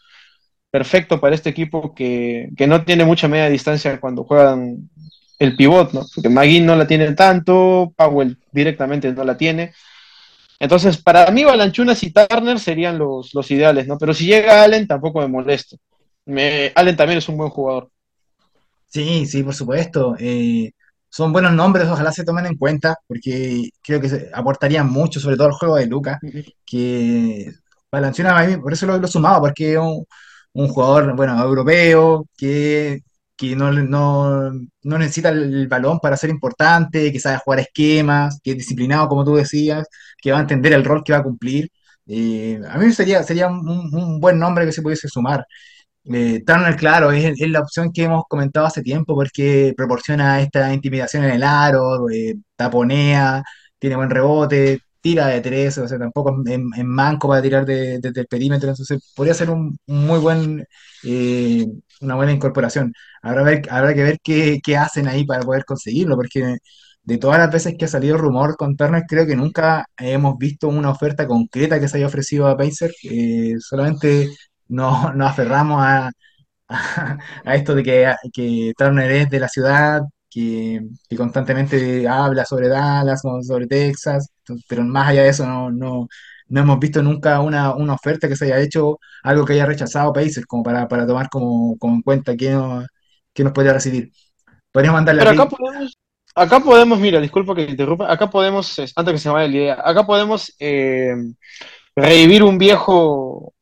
[0.71, 4.91] perfecto para este equipo que, que no tiene mucha media distancia cuando juegan
[5.39, 6.03] el pivot, ¿no?
[6.15, 9.73] Porque Magui no la tiene tanto, Powell directamente no la tiene.
[10.59, 13.97] Entonces, para mí, Balanchunas y Turner serían los, los ideales, ¿no?
[13.97, 15.79] Pero si llega Allen, tampoco me molesto.
[16.27, 17.91] Me, Allen también es un buen jugador.
[18.87, 20.15] Sí, sí, por supuesto.
[20.19, 20.73] Eh,
[21.17, 25.37] son buenos nombres, ojalá se tomen en cuenta, porque creo que se- aportarían mucho, sobre
[25.37, 26.23] todo el juego de Luca,
[26.65, 27.51] que
[27.91, 30.05] Valanciunas a mí, por eso lo, lo sumaba, porque es un,
[30.53, 33.01] un jugador, bueno, europeo, que,
[33.37, 34.51] que no, no,
[34.83, 39.09] no necesita el, el balón para ser importante, que sabe jugar esquemas, que es disciplinado,
[39.09, 39.87] como tú decías,
[40.21, 41.71] que va a entender el rol que va a cumplir.
[42.07, 45.45] Eh, a mí sería, sería un, un buen nombre que se pudiese sumar.
[46.13, 50.73] Eh, Turner, claro, es, es la opción que hemos comentado hace tiempo porque proporciona esta
[50.73, 53.43] intimidación en el aro, eh, taponea,
[53.79, 57.99] tiene buen rebote, tira de tres, o sea, tampoco es, es manco para tirar de-
[58.01, 60.65] desde el perímetro, entonces podría ser un, un muy buen,
[61.05, 61.67] eh,
[62.01, 62.93] una buena incorporación.
[63.23, 66.59] Habrá, ver- habrá que ver qué, qué hacen ahí para poder conseguirlo, porque
[67.03, 70.69] de todas las veces que ha salido rumor con Turner, creo que nunca hemos visto
[70.69, 74.29] una oferta concreta que se haya ofrecido a Pacer, eh, solamente
[74.69, 76.11] no, nos aferramos a,
[76.69, 82.45] a, a esto de que, que Turner es de la ciudad, que, que constantemente habla
[82.45, 84.31] sobre Dallas, sobre Texas,
[84.69, 86.09] pero más allá de eso no, no,
[86.49, 90.13] no hemos visto nunca una, una oferta que se haya hecho, algo que haya rechazado
[90.13, 92.85] Pacers, como para, para tomar como, como en cuenta que, no,
[93.33, 94.11] que nos podría recibir.
[94.71, 95.99] Podríamos mandarle a Pero acá podemos,
[96.35, 99.57] acá podemos, mira, disculpa que te interrumpa, acá podemos, antes que se me vaya la
[99.57, 101.15] idea, acá podemos eh,
[101.95, 103.55] revivir un viejo,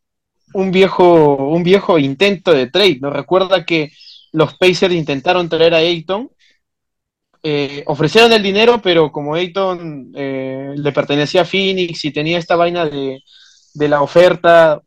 [0.55, 3.11] un viejo, un viejo intento de trade, ¿no?
[3.11, 3.91] Recuerda que
[4.33, 6.31] los Pacers intentaron traer a Ayton,
[7.43, 12.57] eh, ofrecieron el dinero, pero como Ayton eh, le pertenecía a Phoenix y tenía esta
[12.57, 13.21] vaina de,
[13.75, 14.81] de la oferta,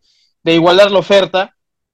[0.44, 1.54] de igualar la oferta,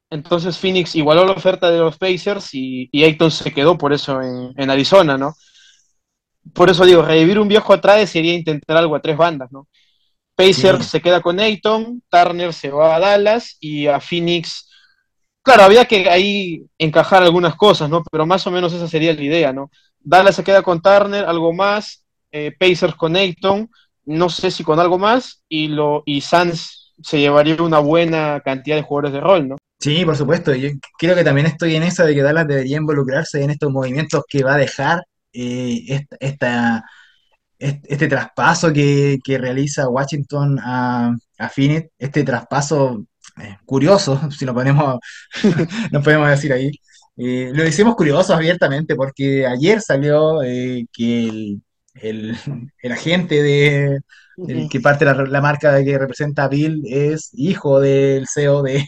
[0.10, 4.22] entonces Phoenix igualó la oferta de los Pacers y, y Ayton se quedó por eso
[4.22, 5.36] en, en Arizona, ¿no?
[6.54, 9.68] Por eso digo, revivir un viejo atrás sería intentar algo a tres bandas, ¿no?
[10.36, 10.90] Pacers Sí.
[10.92, 14.70] se queda con Ayton, Turner se va a Dallas y a Phoenix.
[15.42, 18.04] Claro, había que ahí encajar algunas cosas, ¿no?
[18.12, 19.70] Pero más o menos esa sería la idea, ¿no?
[20.00, 23.70] Dallas se queda con Turner, algo más, eh, Pacers con Ayton,
[24.06, 28.76] no sé si con algo más, y, lo, y Suns se llevaría una buena cantidad
[28.78, 29.58] de jugadores de rol, ¿no?
[29.80, 30.54] Sí, por supuesto.
[30.56, 34.24] Yo creo que también estoy en esa de que Dallas debería involucrarse en estos movimientos
[34.28, 36.84] que va a dejar eh, esta, esta-
[37.68, 43.06] este, este traspaso que, que realiza Washington a, a Phoenix, este traspaso
[43.42, 45.00] eh, curioso, si lo ponemos,
[45.92, 46.72] nos podemos decir ahí.
[47.18, 51.62] Eh, lo hicimos curioso abiertamente porque ayer salió eh, que el,
[51.96, 52.38] el-
[52.82, 54.00] el agente de
[54.48, 58.84] el que parte la, la marca que representa a Bill es hijo del CEO de,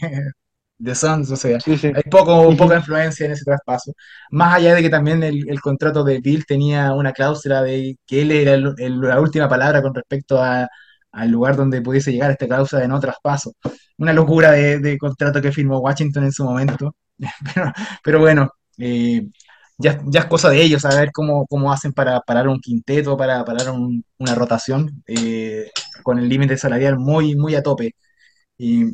[0.78, 1.88] de Suns, o sea, Sí, sí.
[1.94, 3.92] hay poco, poca influencia en ese traspaso.
[4.30, 8.22] Más allá de que también el, el contrato de Bill tenía una cláusula de que
[8.22, 10.68] él era el- el- la última palabra con respecto a-
[11.12, 13.52] al lugar donde pudiese llegar esta cláusula de no traspaso.
[13.98, 16.94] Una locura de, de contrato que firmó Washington en su momento.
[17.54, 17.72] Pero,
[18.04, 19.26] pero bueno, eh,
[19.78, 23.16] ya, ya es cosa de ellos, a ver cómo, cómo hacen para parar un quinteto,
[23.16, 25.70] para parar un- una rotación eh,
[26.02, 27.94] con el límite salarial muy, muy a tope.
[28.58, 28.84] Y,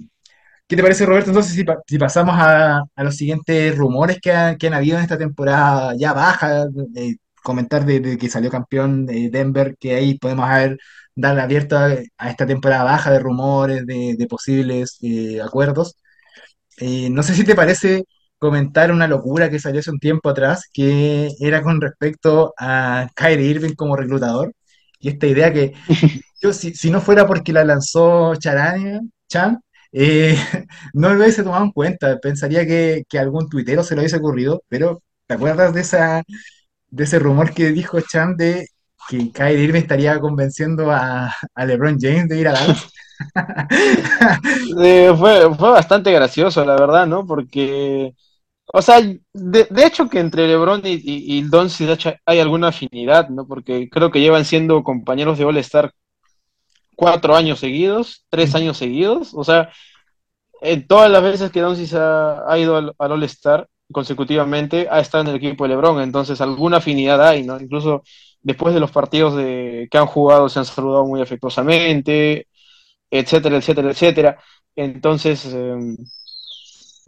[0.69, 1.31] ¿Qué te parece, Roberto?
[1.31, 4.97] Entonces, si, pa- si pasamos a, a los siguientes rumores que, ha- que han habido
[4.97, 6.65] en esta temporada ya baja,
[6.97, 10.79] eh, comentar de, de que salió campeón de Denver, que ahí podemos haber
[11.15, 15.97] darle abierta a, a esta temporada baja de rumores, de, de posibles eh, acuerdos.
[16.79, 18.05] Eh, no sé si te parece
[18.39, 23.47] comentar una locura que salió hace un tiempo atrás, que era con respecto a Kyrie
[23.51, 24.53] Irving como reclutador,
[24.99, 25.73] y esta idea que
[26.43, 29.61] yo, si, si no fuera porque la lanzó Charania, Chan,
[29.93, 30.37] eh,
[30.95, 32.19] no lo hubiese tomado en cuenta.
[32.21, 36.23] Pensaría que, que algún tuitero se lo hubiese ocurrido, pero ¿te acuerdas de esa,
[36.91, 38.67] de ese rumor que dijo Chan de
[39.09, 42.89] que Kyrie Irving estaría convenciendo a, a LeBron James de ir a Dallas?
[45.19, 47.27] Fue, fue bastante gracioso, la verdad, ¿no?
[47.27, 48.13] Porque,
[48.73, 53.29] o sea, de, de hecho que entre LeBron y, y, y Doncic hay alguna afinidad,
[53.31, 53.47] ¿no?
[53.47, 55.93] Porque creo que llevan siendo compañeros de All-Star
[56.97, 59.71] cuatro años seguidos, tres años seguidos, o sea,
[60.61, 65.25] en todas las veces que Doncic ha, ha ido al, al All-Star consecutivamente, ha estado
[65.25, 67.61] en el equipo de LeBron, entonces alguna afinidad hay, ¿no?
[67.61, 68.03] Incluso
[68.43, 72.47] después de los partidos de, que han jugado se han saludado muy afectuosamente,
[73.11, 74.39] etcétera, etcétera, etcétera.
[74.77, 75.77] Entonces, eh,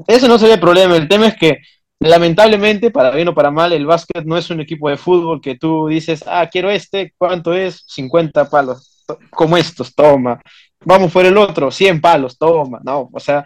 [0.07, 0.97] ese no sería el problema.
[0.97, 1.59] El tema es que,
[2.01, 5.57] lamentablemente, para bien o para mal, el básquet no es un equipo de fútbol que
[5.57, 7.85] tú dices, ah, quiero este, ¿cuánto es?
[7.87, 8.94] 50 palos,
[9.31, 10.41] como estos, toma.
[10.85, 12.81] Vamos por el otro, 100 palos, toma.
[12.85, 13.45] No, o sea,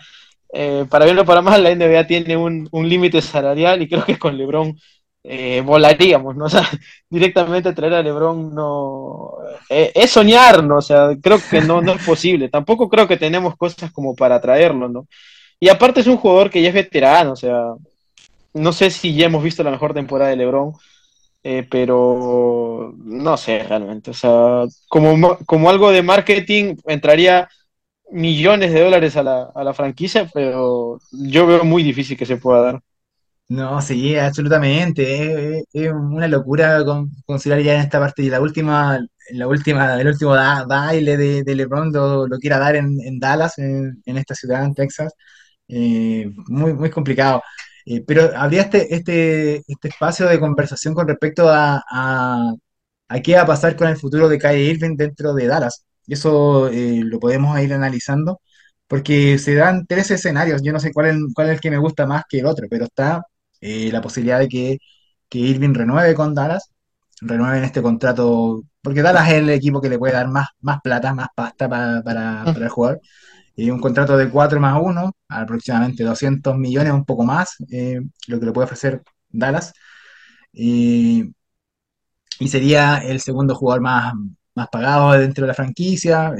[0.52, 4.04] eh, para bien o para mal, la NBA tiene un, un límite salarial y creo
[4.04, 4.76] que con LeBron
[5.24, 6.44] eh, volaríamos, ¿no?
[6.46, 6.68] O sea,
[7.10, 9.32] directamente traer a LeBron no
[9.68, 10.78] eh, es soñar, ¿no?
[10.78, 12.48] O sea, creo que no, no es posible.
[12.48, 15.06] Tampoco creo que tenemos cosas como para traerlo, ¿no?
[15.60, 17.74] Y aparte es un jugador que ya es veterano, o sea,
[18.54, 20.72] no sé si ya hemos visto la mejor temporada de LeBron,
[21.42, 24.10] eh, pero no sé realmente.
[24.10, 27.48] O sea, como, como algo de marketing entraría
[28.12, 32.38] millones de dólares a la, a la franquicia, pero yo veo muy difícil que se
[32.38, 32.82] pueda dar.
[33.48, 35.58] No, sí, absolutamente.
[35.60, 38.98] Es, es una locura con- considerar ya en esta parte y la última,
[39.32, 43.18] la última, el último da- baile de, de LeBron lo, lo quiera dar en, en
[43.18, 45.14] Dallas, en, en esta ciudad, en Texas.
[45.68, 47.42] Eh, muy, muy complicado.
[47.90, 52.52] Eh, pero habría este, este, este espacio de conversación con respecto a, a,
[53.08, 55.86] a qué va a pasar con el futuro de Kyrie Irving dentro de Dallas.
[56.06, 58.40] Y eso eh, lo podemos ir analizando,
[58.86, 60.62] porque se dan tres escenarios.
[60.62, 62.66] Yo no sé cuál es, cuál es el que me gusta más que el otro,
[62.70, 63.22] pero está
[63.60, 64.78] eh, la posibilidad de que,
[65.28, 66.70] que Irving renueve con Dallas,
[67.20, 70.80] renueve en este contrato, porque Dallas es el equipo que le puede dar más, más
[70.82, 73.00] plata, más pasta para, para, para el jugador
[73.70, 78.46] un contrato de 4 más uno aproximadamente 200 millones, un poco más, eh, lo que
[78.46, 79.72] le puede ofrecer Dallas.
[80.52, 81.32] Y,
[82.40, 84.14] y sería el segundo jugador más,
[84.54, 86.32] más pagado dentro de la franquicia.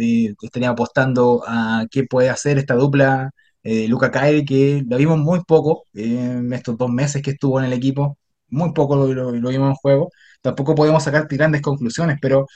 [0.43, 3.31] Estaría apostando a qué puede hacer esta dupla
[3.63, 6.05] eh, Luca Kyrie, que lo vimos muy poco eh,
[6.39, 8.19] en estos dos meses que estuvo en el equipo.
[8.49, 10.11] Muy poco lo vimos en juego.
[10.41, 12.47] Tampoco podemos sacar grandes conclusiones, pero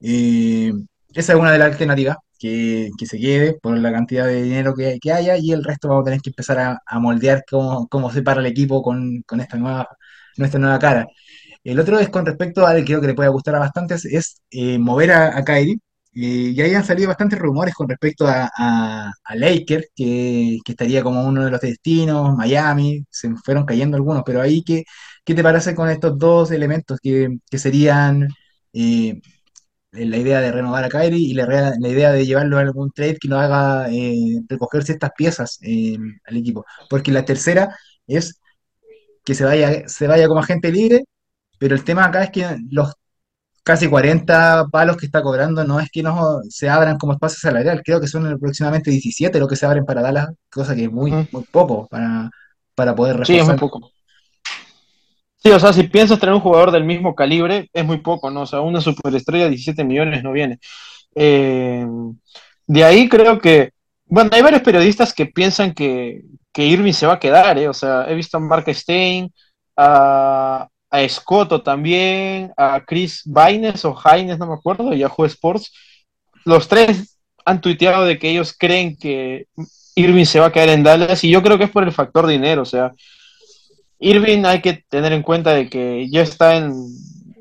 [0.00, 0.72] eh,
[1.14, 4.74] esa es una de las alternativas, que, que se quede por la cantidad de dinero
[4.74, 8.10] que, que haya y el resto vamos a tener que empezar a, moldear cómo, cómo
[8.12, 9.88] se para el equipo con, con esta nueva,
[10.36, 11.06] nuestra nueva cara.
[11.64, 14.42] El otro es con respecto al que creo que le puede gustar a bastantes, es
[14.50, 15.78] eh, mover a, a Kyrie.
[16.14, 20.72] Eh, y ahí han salido bastantes rumores con respecto a, a, a Lakers, que, que
[20.72, 24.84] estaría como uno de los destinos, Miami, se fueron cayendo algunos, pero ahí, ¿qué,
[25.24, 28.28] qué te parece con estos dos elementos que, que serían
[28.72, 29.20] eh,
[29.92, 31.44] la idea de renovar a Kyrie y la,
[31.80, 36.36] idea de llevarlo a algún trade que lo haga eh, recoger ciertas piezas eh, al
[36.36, 36.64] equipo?
[36.90, 37.76] Porque la tercera
[38.06, 38.40] es
[39.24, 41.04] que se vaya, se vaya como agente libre
[41.58, 42.92] pero el tema acá es que los
[43.62, 47.82] casi 40 palos que está cobrando no es que no se abran como espacio salarial,
[47.84, 51.10] creo que son aproximadamente 17 lo que se abren para Dallas, cosa que es muy,
[51.10, 52.30] muy poco para,
[52.74, 53.58] para poder Sí, es muy reforzar.
[53.58, 53.90] poco.
[55.42, 58.42] Sí, o sea, si piensas tener un jugador del mismo calibre, es muy poco, ¿no?
[58.42, 60.58] O sea, una superestrella, 17 millones no viene.
[61.14, 61.86] Eh,
[62.66, 63.72] de ahí creo que,
[64.06, 66.22] bueno, hay varios periodistas que piensan que,
[66.52, 67.68] que Irving se va a quedar, ¿eh?
[67.68, 69.32] O sea, he visto a Mark Stein,
[69.76, 75.24] a, a Escoto también, a Chris Baines o Haines, no me acuerdo, y a Yahoo
[75.26, 75.72] Sports.
[76.44, 79.46] Los tres han tuiteado de que ellos creen que
[79.94, 82.26] Irving se va a quedar en Dallas y yo creo que es por el factor
[82.26, 82.92] dinero, o sea,
[83.98, 86.72] Irving hay que tener en cuenta de que ya está en,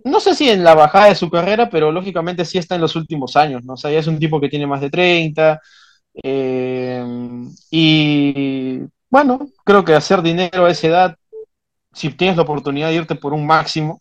[0.03, 2.95] no sé si en la bajada de su carrera, pero lógicamente sí está en los
[2.95, 3.73] últimos años, ¿no?
[3.73, 5.61] O sea, ya es un tipo que tiene más de 30
[6.23, 7.03] eh,
[7.71, 8.79] y
[9.09, 11.17] bueno, creo que hacer dinero a esa edad,
[11.93, 13.99] si tienes la oportunidad de irte por un máximo,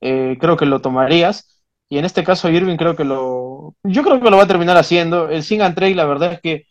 [0.00, 1.62] eh, creo que lo tomarías.
[1.88, 4.76] Y en este caso Irving creo que lo, yo creo que lo va a terminar
[4.76, 5.28] haciendo.
[5.28, 6.66] El Sing and Trade, la verdad es que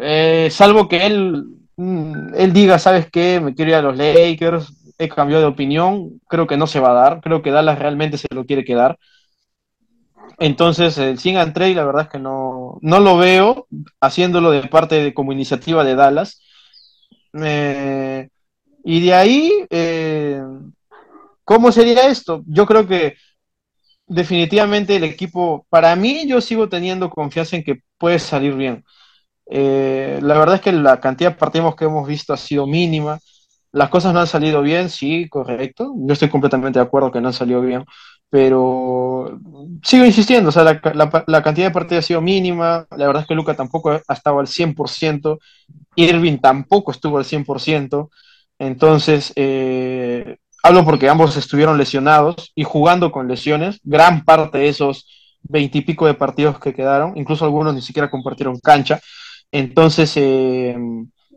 [0.00, 1.44] eh, salvo que él,
[2.34, 3.40] él diga, ¿sabes qué?
[3.40, 6.90] Me quiero ir a los Lakers, he cambiado de opinión, creo que no se va
[6.90, 8.98] a dar, creo que Dallas realmente se lo quiere quedar.
[10.38, 13.66] Entonces, el Sing and Trade, la verdad es que no, no lo veo
[14.00, 16.40] haciéndolo de parte de, como iniciativa de Dallas.
[17.42, 18.28] Eh,
[18.84, 20.42] y de ahí, eh,
[21.44, 22.42] ¿cómo sería esto?
[22.46, 23.14] Yo creo que
[24.06, 28.84] definitivamente el equipo, para mí, yo sigo teniendo confianza en que puede salir bien.
[29.54, 33.18] Eh, la verdad es que la cantidad de partidos que hemos visto ha sido mínima.
[33.70, 35.92] Las cosas no han salido bien, sí, correcto.
[35.94, 37.84] Yo estoy completamente de acuerdo que no han salido bien,
[38.30, 39.38] pero
[39.82, 42.86] sigo insistiendo, o sea, la, cantidad de partidos ha sido mínima.
[42.96, 45.38] La verdad es que Luca tampoco ha estado al 100%,
[45.96, 48.08] Irving tampoco estuvo al 100%.
[48.58, 53.80] Entonces, eh, hablo porque ambos estuvieron lesionados y jugando con lesiones.
[53.84, 55.06] Gran parte de esos
[55.42, 59.00] veintipico de partidos que quedaron, incluso algunos ni siquiera compartieron cancha.
[59.52, 60.76] Entonces, eh,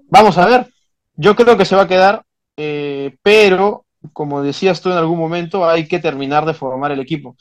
[0.09, 0.68] vamos a ver.
[1.16, 2.24] Yo creo que se va a quedar,
[2.57, 7.36] eh, pero como decías tú en algún momento, hay que terminar de formar el equipo.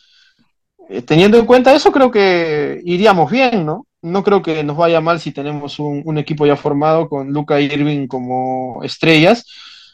[0.89, 3.87] Eh, teniendo en cuenta eso, creo que iríamos bien, ¿no?
[4.03, 7.61] No creo que nos vaya mal si tenemos un, un equipo ya formado con Luca
[7.61, 9.47] y Irving como estrellas.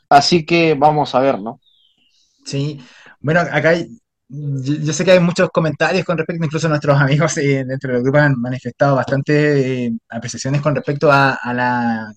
[0.08, 1.60] Así que vamos a ver, ¿no?
[2.44, 2.80] Sí,
[3.20, 3.74] bueno, acá
[4.30, 8.18] yo, sé que hay muchos comentarios con respecto, incluso nuestros amigos eh, dentro del grupo
[8.18, 12.12] han manifestado bastante eh, apreciaciones con respecto a, la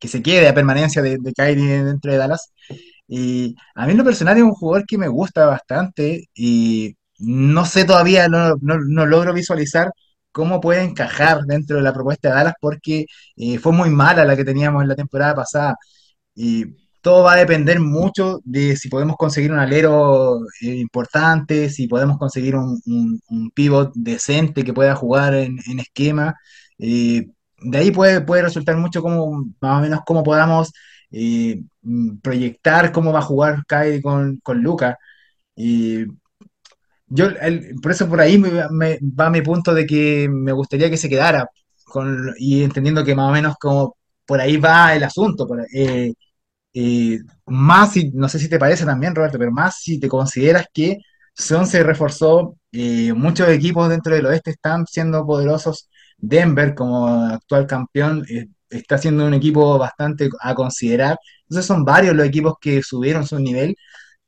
[0.00, 2.52] que se quede a permanencia de, de Kyrie dentro de Dallas.
[3.08, 7.64] Y a mí en lo personal es un jugador que me gusta bastante y no
[7.66, 9.90] sé todavía, no, no- no logro visualizar
[10.32, 13.06] cómo puede encajar dentro de la propuesta de Dallas porque
[13.36, 15.76] eh, fue muy mala la que teníamos en la temporada pasada.
[16.34, 16.66] Y
[17.06, 22.18] todo va a depender mucho de si podemos conseguir un alero eh, importante, si podemos
[22.18, 26.34] conseguir un, un- un pivot decente que pueda jugar en, en esquema.
[26.78, 27.28] Eh,
[27.60, 30.72] de ahí puede, puede resultar mucho como, más o menos cómo podamos
[31.10, 34.98] eh, mm, proyectar cómo va a jugar Kai con, con Luka.
[35.56, 36.06] Y
[37.08, 40.90] yo, el- por eso por ahí me, me- va mi punto de que me gustaría
[40.90, 41.48] que se quedara,
[41.84, 43.96] con, y entendiendo que más o menos como
[44.26, 45.46] por ahí va el asunto.
[45.46, 46.12] por- eh,
[47.46, 50.98] más si, no sé si te parece también, Roberto, pero más si te consideras que
[51.34, 55.88] Son se reforzó, eh, muchos equipos dentro del oeste están siendo poderosos.
[56.18, 61.18] Denver, como actual campeón, eh, está siendo un equipo bastante a considerar.
[61.42, 63.76] Entonces son varios los equipos que subieron su nivel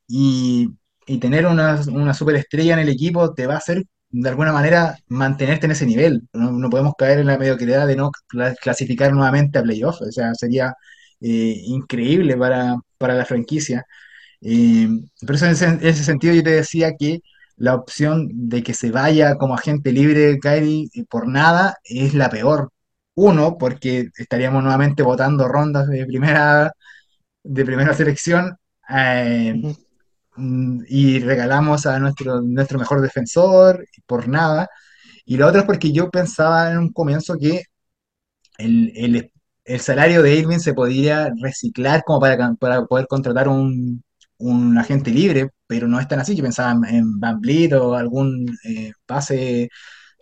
[0.07, 0.69] y,
[1.07, 4.97] y tener una, una superestrella en el equipo te va a hacer de alguna manera
[5.07, 6.27] mantenerte en ese nivel.
[6.33, 10.01] No, no podemos caer en la mediocridad de no cla- clasificar nuevamente a playoffs.
[10.01, 10.73] O sea, sería
[11.21, 13.85] eh, increíble para, para la franquicia.
[14.41, 14.87] Eh,
[15.25, 17.21] por eso en ese, en ese sentido yo te decía que
[17.57, 22.29] la opción de que se vaya como agente libre Kyrie eh, por nada es la
[22.29, 22.71] peor.
[23.15, 26.71] Uno, porque estaríamos nuevamente votando rondas de primera,
[27.43, 28.57] de primera selección.
[28.89, 29.55] eh,
[30.35, 34.69] mm, y regalamos a nuestro, nuestro mejor defensor por nada.
[35.25, 37.63] Y lo otro es porque yo pensaba en un comienzo que
[38.57, 39.31] el, el-
[39.69, 42.53] el salario de Irving se podría reciclar como para,
[42.87, 44.03] poder contratar un,
[44.37, 46.35] un agente libre, pero no es tan así.
[46.35, 47.41] Yo pensaba en, Van
[47.81, 49.69] o algún eh, pase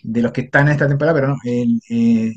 [0.03, 1.37] de los que están en esta temporada, pero no.
[1.45, 2.33] eh,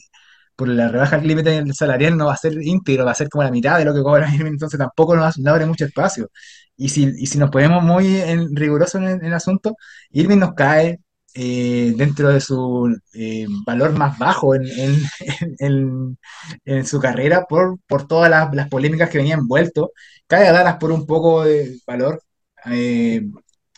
[0.56, 3.44] por la rebaja del límite salarial no va a ser íntegro, va a ser como
[3.44, 6.28] la mitad de lo que cobra Irving, entonces tampoco nos no abre mucho espacio.
[6.76, 9.74] Y si, y si nos ponemos muy en- rigurosos en en el asunto,
[10.10, 11.00] Irving nos cae
[11.34, 15.02] eh, dentro de su eh, valor más bajo en, en-
[15.58, 16.18] en-
[16.64, 19.92] en su carrera por, por todas las, las polémicas que venían envuelto.
[20.26, 22.22] Cae a Dallas por un poco de valor.
[22.66, 23.22] eh,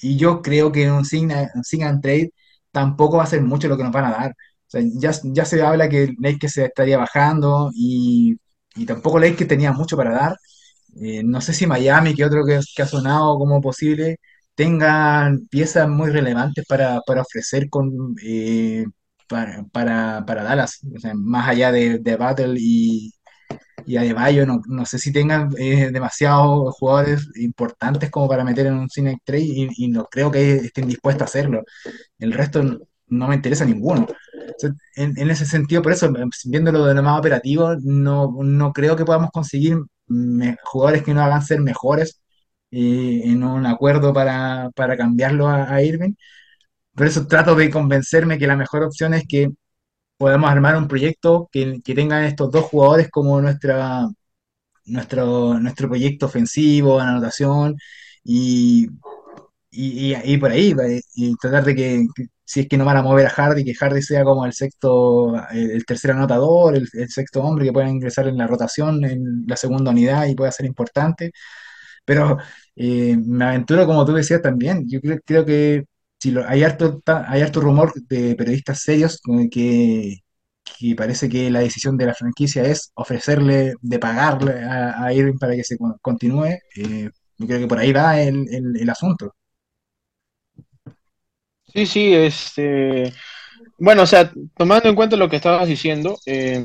[0.01, 1.31] y yo creo que un sign,
[1.63, 2.33] sign and trade
[2.71, 4.31] tampoco va a ser mucho lo que nos van a dar.
[4.33, 4.35] O
[4.73, 8.37] sea, ya, ya se habla que Lakers se estaría bajando y,
[8.75, 10.37] y tampoco Lakers tenía mucho para dar.
[11.01, 14.19] Eh, no sé si Miami, que otro que, que ha sonado como posible,
[14.55, 18.85] tengan piezas muy relevantes para, para ofrecer con, eh,
[19.29, 20.81] para, para, para Dallas.
[21.15, 23.13] Más allá de, de Battle y,
[23.87, 28.75] y Adebayo, no, no sé si tengan eh, demasiados jugadores importantes como para meter en
[28.75, 31.63] un cine trade y, no creo que estén dispuestos a hacerlo.
[32.19, 32.79] El resto no
[33.13, 34.07] no me interesa ninguno.
[34.97, 36.11] En, en ese sentido, por eso,
[36.47, 39.77] viéndolo de lo más operativo, no, no creo que podamos conseguir
[40.65, 42.22] jugadores que nos hagan ser mejores
[42.73, 46.15] eh, en un acuerdo para, para cambiarlo a, a Irving.
[46.95, 49.51] Por eso trato de convencerme que la mejor opción es que
[50.19, 54.07] podamos armar un proyecto que, que tenga estos dos jugadores como nuestra,
[54.87, 57.77] nuestro, nuestro proyecto ofensivo, anotación,
[58.25, 58.89] y,
[59.71, 62.85] y, y- y por ahí, va, y tratar de que, que si es que no
[62.85, 66.77] van a mover a Hardy, que Hardy sea como el sexto, el, el tercer anotador,
[66.77, 70.35] el, el sexto hombre que pueda ingresar en la rotación en la segunda unidad y
[70.35, 71.33] pueda ser importante.
[72.05, 72.39] Pero
[72.77, 75.85] eh, me aventuro, como tú decías también, yo creo, creo que
[76.21, 80.17] si lo- hay harto, hay harto rumor de periodistas serios que,
[80.79, 85.39] que parece que la decisión de la franquicia es ofrecerle, de pagarle a, a Irving
[85.39, 86.47] para que se con- continúe.
[86.77, 89.35] eh, yo creo que por ahí va el asunto.
[91.75, 93.13] Sí, sí, este,
[93.79, 96.65] bueno, o sea, tomando en cuenta lo que estabas diciendo, eh,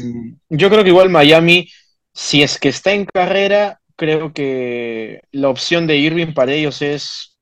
[0.49, 1.67] yo creo que igual Miami,
[2.13, 7.37] si es que está en carrera, creo que la opción de Irving para ellos es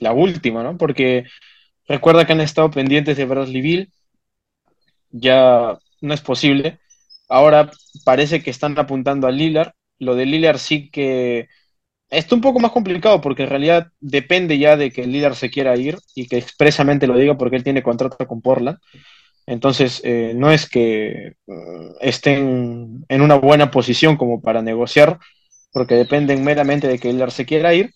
[0.00, 0.76] la última, ¿no?
[0.76, 1.24] Porque
[1.88, 3.88] recuerda que han estado pendientes de Bradley Beal,
[5.10, 6.80] ya no es posible.
[7.28, 7.70] Ahora
[8.04, 9.72] parece que están apuntando a Lillard.
[9.98, 11.48] Lo de Lillard sí que
[12.10, 15.50] está un poco más complicado porque en realidad depende ya de que el líder se
[15.50, 18.78] quiera ir y que expresamente lo diga porque él tiene contrato con Portland.
[19.46, 25.18] Entonces, eh, no es que uh, estén en una buena posición como para negociar,
[25.74, 27.92] porque dependen meramente de que líder se quiera ir.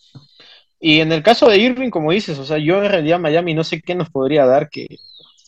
[0.81, 3.65] Y en el caso de Irving, como dices, o sea, yo en realidad Miami no
[3.65, 4.89] sé qué nos podría dar que,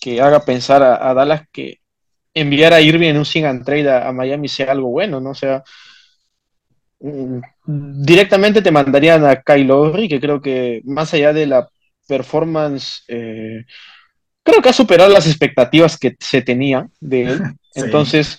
[0.00, 1.80] que haga pensar a, a Dallas que
[2.34, 5.30] enviar a Irving en un sing and trade a, a Miami sea algo bueno, ¿no?
[5.30, 5.62] O sea,
[7.00, 7.40] Mm,
[8.04, 11.68] Directamente te mandarían a Kyle Lowry, que creo que más allá de la
[12.06, 13.64] performance, eh,
[14.42, 17.42] creo que ha superado las expectativas que se tenía de él.
[17.72, 17.82] Sí.
[17.84, 18.36] Entonces,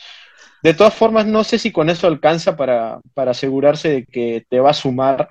[0.64, 4.60] de todas formas, no sé si con eso alcanza para, para asegurarse de que te
[4.60, 5.30] va a sumar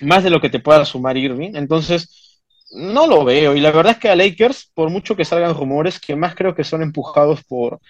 [0.00, 1.52] más de lo que te pueda sumar Irving.
[1.54, 2.40] Entonces,
[2.72, 3.54] no lo veo.
[3.56, 6.54] Y la verdad es que a Lakers, por mucho que salgan rumores, que más creo
[6.54, 7.80] que son empujados por,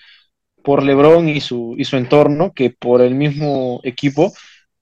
[0.63, 4.33] por LeBron y su, y su entorno que por el mismo equipo, O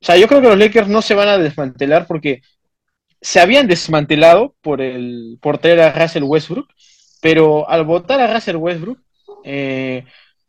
[0.07, 2.43] sea, yo creo que los Lakers no se van a desmantelar porque
[3.21, 6.69] se habían desmantelado por el por traer a Russell Westbrook,
[7.21, 9.01] pero al votar a Russell Westbrook,
[9.45, 10.05] eh,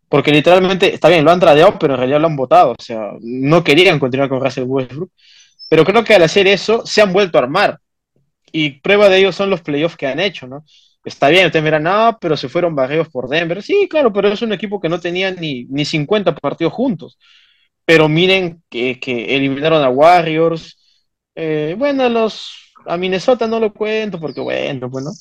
[0.09, 3.11] porque literalmente, está bien, lo han tradeado, pero en realidad lo han votado, o sea,
[3.21, 5.11] no querían continuar con Russell Westbrook,
[5.69, 7.79] pero creo que al hacer eso se han vuelto a armar,
[8.51, 10.65] y prueba de ello son los playoffs que han hecho, ¿no?
[11.03, 13.63] Está bien, ustedes miran, no, pero se fueron barridos por Denver.
[13.63, 17.17] Sí, claro, pero es un equipo que no tenía ni, ni 50 partidos juntos.
[17.85, 20.77] Pero miren que, que eliminaron a Warriors.
[21.35, 25.11] Eh, bueno, los, a Minnesota no lo cuento porque, bueno, bueno,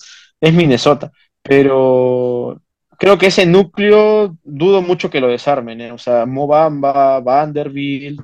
[0.40, 1.12] es Minnesota.
[1.42, 2.60] Pero
[2.98, 5.80] creo que ese núcleo dudo mucho que lo desarmen.
[5.80, 5.92] ¿eh?
[5.92, 8.20] O sea, Mobamba, Vanderbilt,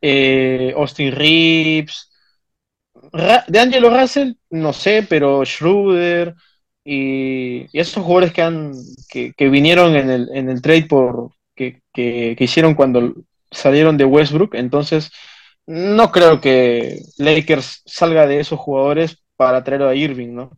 [0.00, 2.08] eh, Austin Reeves
[3.48, 6.34] de Angelo Russell, no sé, pero Schroeder
[6.84, 8.72] y, esos jugadores que han
[9.08, 13.14] que, vinieron en el, en el trade por que, que, hicieron cuando
[13.50, 15.10] salieron de Westbrook, entonces
[15.66, 20.50] no creo que Lakers salga de esos jugadores para traerlo a Irving, ¿no?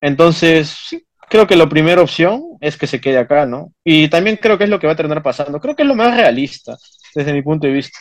[0.00, 3.72] Entonces, sí, creo que la primera opción es que se quede acá, ¿no?
[3.84, 5.60] Y también creo que es lo que va a terminar pasando.
[5.60, 6.76] Creo que es lo más realista
[7.14, 7.98] desde mi punto de vista.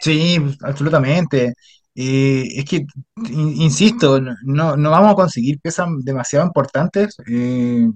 [0.00, 1.54] Sí, absolutamente.
[1.94, 2.86] Eh, es que,
[3.30, 7.88] insisto, no, no vamos a conseguir piezas demasiado importantes eh,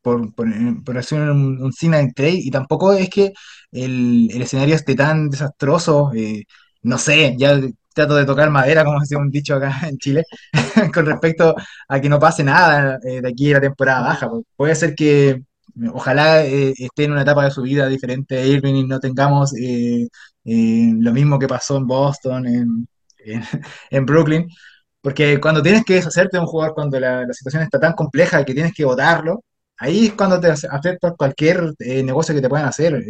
[0.00, 3.32] por, por, hacer un, un en trade y tampoco es que
[3.72, 6.12] el, el escenario esté tan desastroso.
[6.14, 6.44] eh,
[6.82, 7.60] no sé, ya
[7.94, 10.24] trato de tocar madera, como decía un dicho acá en Chile,
[10.94, 11.54] con respecto
[11.88, 14.28] a que no pase nada eh, de aquí a la temporada baja.
[14.28, 15.42] Pu- Puede ser que
[15.92, 19.52] ojalá eh, esté en una etapa de su vida diferente a Irving y no tengamos
[19.58, 20.08] eh,
[20.44, 22.88] lo mismo que pasó en Boston, en,
[23.24, 23.42] en,
[23.90, 24.48] en Brooklyn,
[25.00, 28.44] porque cuando tienes que deshacerte de un jugador, cuando la, la situación está tan compleja
[28.44, 29.44] que tienes que votarlo,
[29.78, 33.02] ahí es cuando te afecta cualquier negocio que te puedan hacer.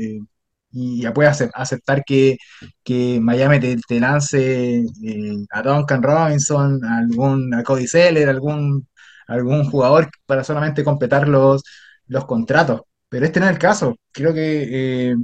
[0.73, 2.39] Y ya puedes acep- aceptar que,
[2.83, 8.89] que Miami te, lance eh, a Duncan Robinson, a algún, a Cody Zeller, algún,
[9.29, 11.63] algún jugador para solamente completar los,
[12.07, 12.83] los contratos.
[13.09, 13.97] Pero este no es el caso.
[14.13, 15.17] Creo que eh,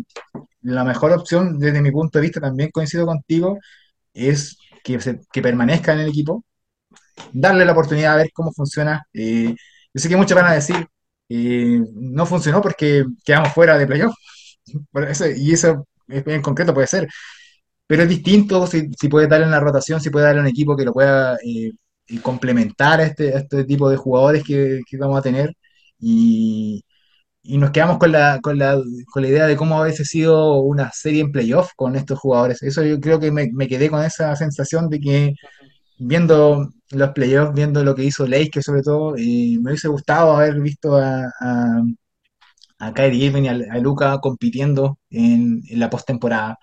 [0.62, 3.59] la mejor opción desde mi punto de vista, también coincido contigo,
[4.14, 4.99] es que,
[5.32, 6.44] que permanezca en el equipo,
[7.32, 9.07] darle la oportunidad a ver cómo funciona.
[9.12, 9.55] Eh,
[9.94, 10.86] yo sé que muchos van a decir,
[11.28, 14.14] eh, no funcionó porque quedamos fuera de playoff,
[15.36, 17.08] y eso en concreto puede ser,
[17.86, 20.84] pero es distinto si, si puede darle una rotación, si puede darle un equipo que
[20.84, 21.72] lo pueda eh,
[22.06, 25.54] y complementar a este, a este tipo de jugadores que, que vamos a tener.
[26.00, 26.84] Y,
[27.42, 28.80] y nos quedamos con la, con la,
[29.12, 32.62] con la idea de cómo hubiese sido una serie en playoff con estos jugadores.
[32.62, 35.34] Eso yo creo que me, me quedé con esa sensación de que
[35.98, 40.60] viendo los playoffs, viendo lo que hizo Lakers sobre todo, y me hubiese gustado haber
[40.60, 41.30] visto a,
[42.79, 46.59] a Kyrie Irving y a, a Luka compitiendo en, la postemporada.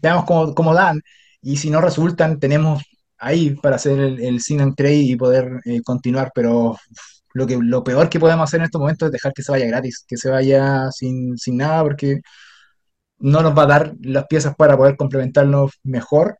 [0.00, 1.00] Veamos cómo, cómo dan,
[1.40, 2.82] y si no resultan, tenemos
[3.18, 6.76] ahí para hacer el, el sin and trade y poder eh, continuar, pero
[7.32, 9.66] lo que, lo peor que podemos hacer en estos momentos es dejar que se vaya
[9.66, 12.20] gratis, que se vaya sin, sin nada, porque
[13.18, 16.38] no nos va a dar las piezas para poder complementarnos mejor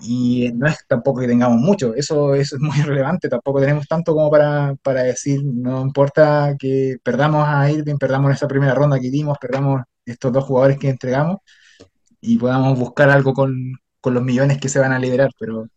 [0.00, 4.14] y no es tampoco que tengamos mucho, eso, eso es muy relevante, tampoco tenemos tanto
[4.14, 9.10] como para, para decir, no importa que perdamos a Irving, perdamos esa primera ronda que
[9.10, 11.38] dimos, perdamos estos dos jugadores que entregamos
[12.20, 15.68] y podamos buscar algo con, con los millones que se van a liberar, pero,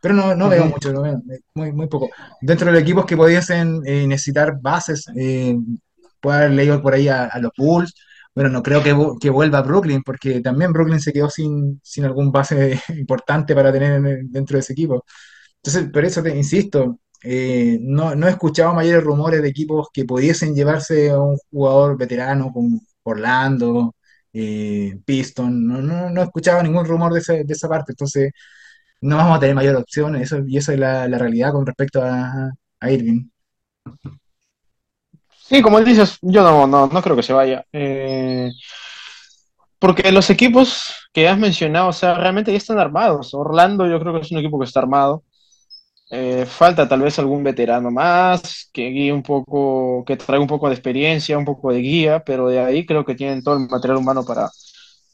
[0.00, 1.20] pero no, no veo mucho, no veo,
[1.54, 2.10] muy, muy poco.
[2.40, 5.56] Dentro de los equipos que pudiesen eh, necesitar bases, eh,
[6.20, 7.94] puedo haber leído por ahí a, a los Bulls,
[8.34, 11.80] bueno, no creo que, vu- que vuelva a Brooklyn, porque también Brooklyn se quedó sin,
[11.82, 15.04] sin algún base importante para tener dentro de ese equipo.
[15.56, 20.04] Entonces, por eso te insisto, eh, no, no he escuchado mayores rumores de equipos que
[20.04, 23.94] pudiesen llevarse a un jugador veterano como Orlando,
[24.32, 28.32] eh, Piston, no, no, no he escuchado ningún rumor de, ese- de esa parte, entonces
[29.02, 32.02] no vamos a tener mayor opción, eso, y esa es la, la realidad con respecto
[32.02, 32.50] a
[32.90, 33.28] Irving.
[35.52, 37.62] Sí, como dices, yo no, no, no creo que se vaya.
[37.72, 38.50] Eh,
[39.78, 43.34] porque los equipos que has mencionado, o sea, realmente ya están armados.
[43.34, 45.24] Orlando yo creo que es un equipo que está armado.
[46.10, 50.68] Eh, falta tal vez algún veterano más que guíe un poco, que traiga un poco
[50.68, 53.98] de experiencia, un poco de guía, pero de ahí creo que tienen todo el material
[53.98, 54.50] humano para,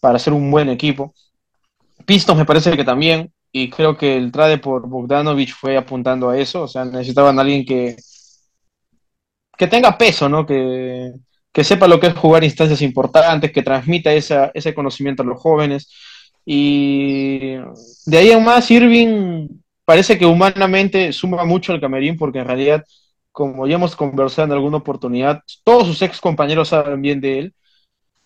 [0.00, 1.14] para hacer un buen equipo.
[2.06, 6.38] Pistons me parece que también, y creo que el trade por Bogdanovich fue apuntando a
[6.38, 7.96] eso, o sea, necesitaban a alguien que,
[9.58, 10.46] que tenga peso, ¿no?
[10.46, 11.12] Que,
[11.52, 15.40] que sepa lo que es jugar instancias importantes, que transmita esa, ese conocimiento a los
[15.40, 15.90] jóvenes.
[16.44, 17.56] Y
[18.06, 19.48] de ahí en más, Irving
[19.84, 22.84] parece que humanamente suma mucho al camerín, porque en realidad,
[23.32, 27.54] como ya hemos conversado en alguna oportunidad, todos sus ex compañeros saben bien de él.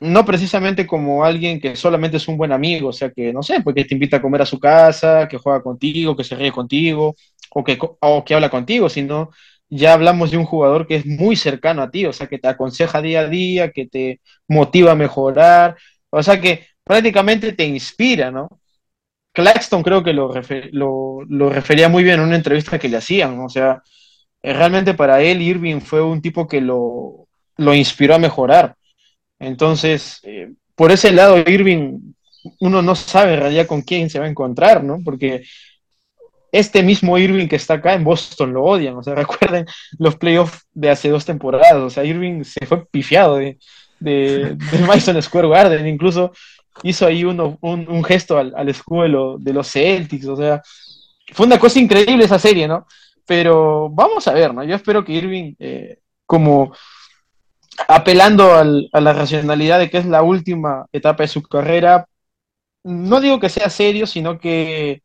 [0.01, 3.61] no precisamente como alguien que solamente es un buen amigo, o sea, que no sé,
[3.63, 7.15] porque te invita a comer a su casa, que juega contigo, que se ríe contigo,
[7.51, 9.31] o que, o que habla contigo, sino
[9.75, 12.47] ya hablamos de un jugador que es muy cercano a ti, o sea, que te
[12.47, 15.77] aconseja día a día, que te motiva a mejorar,
[16.11, 18.61] o sea, que prácticamente te inspira, ¿no?
[19.33, 20.31] Claxton creo que lo,
[21.27, 23.83] lo, refería muy bien en una entrevista que le hacían, o sea,
[24.43, 28.77] eh, realmente para él Irving fue un tipo que lo, lo inspiró a mejorar.
[29.39, 31.99] Entonces, eh, por ese lado, Irving,
[32.61, 34.99] uno no sabe en realidad con quién se va a encontrar, ¿no?
[35.03, 35.45] Porque
[36.53, 38.97] este mismo Irving que está acá en Boston lo odian.
[38.97, 39.67] O sea, recuerden
[39.99, 41.75] los playoffs de hace dos temporadas.
[41.75, 43.59] O sea, Irving se fue pifiado de,
[43.99, 45.87] de, Madison Square Garden.
[45.87, 46.33] Incluso
[46.83, 50.27] hizo ahí uno, un, gesto al, al escudo de, los Celtics.
[50.27, 50.63] O sea,
[51.33, 52.87] fue una cosa increíble esa serie, ¿no?
[53.27, 54.63] Pero vamos a ver, ¿no?
[54.65, 56.75] Yo espero que Irving, eh, como
[57.89, 62.07] apelando a la racionalidad de que es la última etapa de su carrera,
[62.85, 65.02] no digo que sea serio, sino que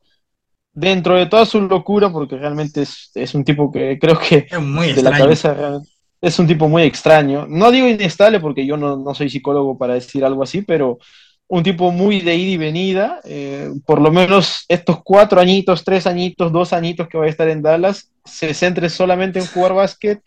[0.78, 5.17] dentro de toda su locura, porque realmente es, un tipo que creo que de la
[5.17, 5.82] cabeza
[6.21, 7.47] es un tipo muy extraño.
[7.49, 10.99] No digo inestable porque yo no, no soy psicólogo para decir algo así, pero
[11.47, 16.05] un tipo muy de ida y venida, eh, por lo menos estos cuatro añitos, tres
[16.05, 20.21] añitos, dos añitos que va a estar en Dallas, se centre solamente en jugar básquet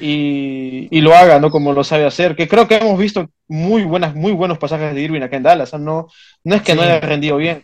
[0.00, 1.50] y, y, lo haga, ¿no?
[1.50, 5.00] Como lo sabe hacer, que creo que hemos visto muy buenas, muy buenos pasajes de
[5.02, 6.08] Irving acá en Dallas, no,
[6.42, 7.62] no es que no haya rendido bien.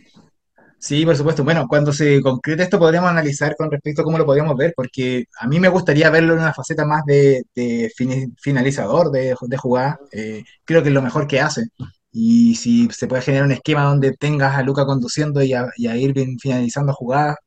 [0.83, 1.45] Sí, por supuesto.
[1.45, 5.25] Bueno, cuando se concrete esto podríamos analizar con respecto a cómo lo podríamos ver, porque
[5.39, 7.89] a mí me gustaría verlo en una faceta más de, de
[8.37, 9.97] finalizador de, de jugada.
[10.11, 11.67] Eh, creo que es lo mejor que hace.
[12.11, 15.87] Y si se puede generar un esquema donde tengas a Luca conduciendo y a, y
[15.87, 17.37] a Irving finalizando jugadas,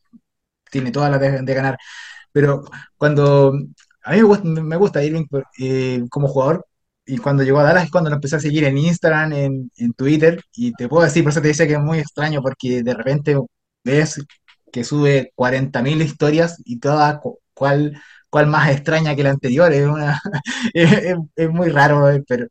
[0.71, 1.79] tiene todas las de, ganar.
[2.33, 2.65] Pero
[2.97, 3.53] cuando
[4.05, 5.27] a mí me gusta, me gusta Irving
[5.59, 6.66] eh, como jugador,
[7.07, 9.93] y cuando llegó a Dallas es cuando lo empecé a seguir en Instagram, en, en
[9.95, 12.95] Twitter, y te puedo decir, por eso te decía que es muy extraño, porque de
[12.95, 13.37] repente
[13.85, 14.21] ves
[14.73, 17.21] que sube 40.000 historias y toda
[17.55, 18.01] cual,
[18.31, 20.21] cual más extraña que la anterior, es, una,
[20.75, 22.47] es, muy raro, eh, pero,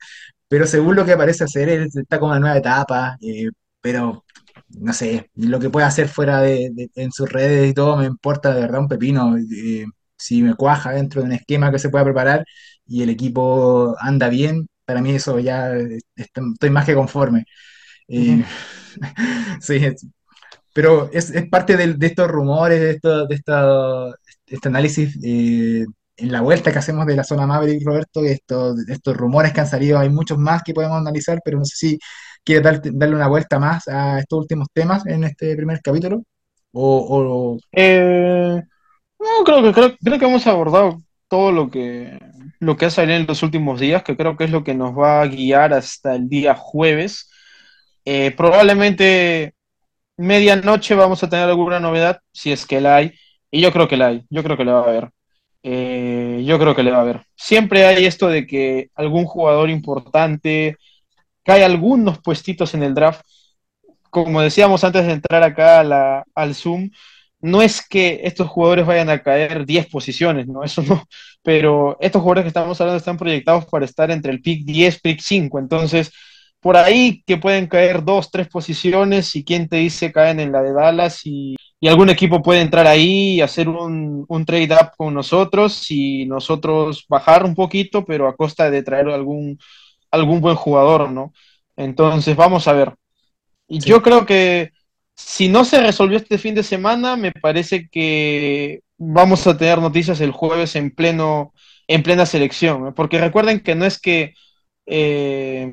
[0.47, 3.49] pero según lo que parece hacer, está como una nueva etapa, eh,
[3.82, 4.26] pero
[4.70, 8.53] no sé, lo que puede hacer fuera de, en sus redes y todo me importa
[8.53, 9.38] de verdad un pepino.
[9.38, 9.86] Eh,
[10.18, 12.45] si me cuaja dentro de un esquema que se pueda preparar
[12.88, 15.71] y el equipo anda bien, para mí eso ya
[16.15, 17.45] estoy más que conforme.
[18.07, 18.43] Eh,
[19.61, 19.81] sí,
[20.73, 23.36] pero es, parte de, estos rumores, de, esto, de,
[24.47, 25.17] este análisis
[26.17, 29.67] en la vuelta que hacemos de la zona Maverick, Roberto, estos, estos rumores que han
[29.67, 31.99] salido, hay muchos más que podemos analizar, pero no sé si
[32.43, 36.23] quieres darle una vuelta más a estos últimos temas en este primer capítulo.
[36.71, 38.61] O, eh,
[39.19, 42.19] no, creo que, creo, creo, que hemos abordado todo lo que,
[42.66, 44.97] lo que ha salido en los últimos días, que creo que es lo que nos
[44.97, 47.30] va a guiar hasta el día jueves.
[48.05, 49.53] Eh, probablemente
[50.18, 53.13] medianoche vamos a tener alguna novedad, si es que la hay,
[53.51, 55.11] y yo creo que la hay, yo creo que la va a haber.
[55.63, 57.22] Eh, yo creo que le va a ver.
[57.36, 60.78] Siempre hay esto de que algún jugador importante
[61.43, 63.22] cae algunos puestitos en el draft.
[64.09, 66.89] Como decíamos antes de entrar acá al Zoom,
[67.41, 70.63] no es que estos jugadores vayan a caer 10 posiciones, ¿no?
[70.63, 71.03] Eso no.
[71.45, 75.21] Pero estos jugadores que estamos hablando están proyectados para estar entre el pick 10, pick
[75.21, 75.59] 5.
[75.59, 76.11] Entonces,
[76.59, 80.61] por ahí que pueden caer dos, tres posiciones y quién te dice caen en la
[80.61, 85.91] de Dallas y y algún equipo puede entrar ahí y hacer un, trade-up con nosotros
[85.91, 89.59] y nosotros bajar un poquito, pero a costa de traer algún,
[90.09, 91.31] algún buen jugador, ¿no?
[91.75, 92.95] Entonces, vamos a ver.
[93.67, 94.71] Y yo creo que
[95.15, 100.21] si no se resolvió este fin de semana, me parece que vamos a tener noticias
[100.21, 101.53] el jueves en pleno
[101.87, 104.33] en plena selección, porque recuerden que no es que
[104.87, 105.71] eh,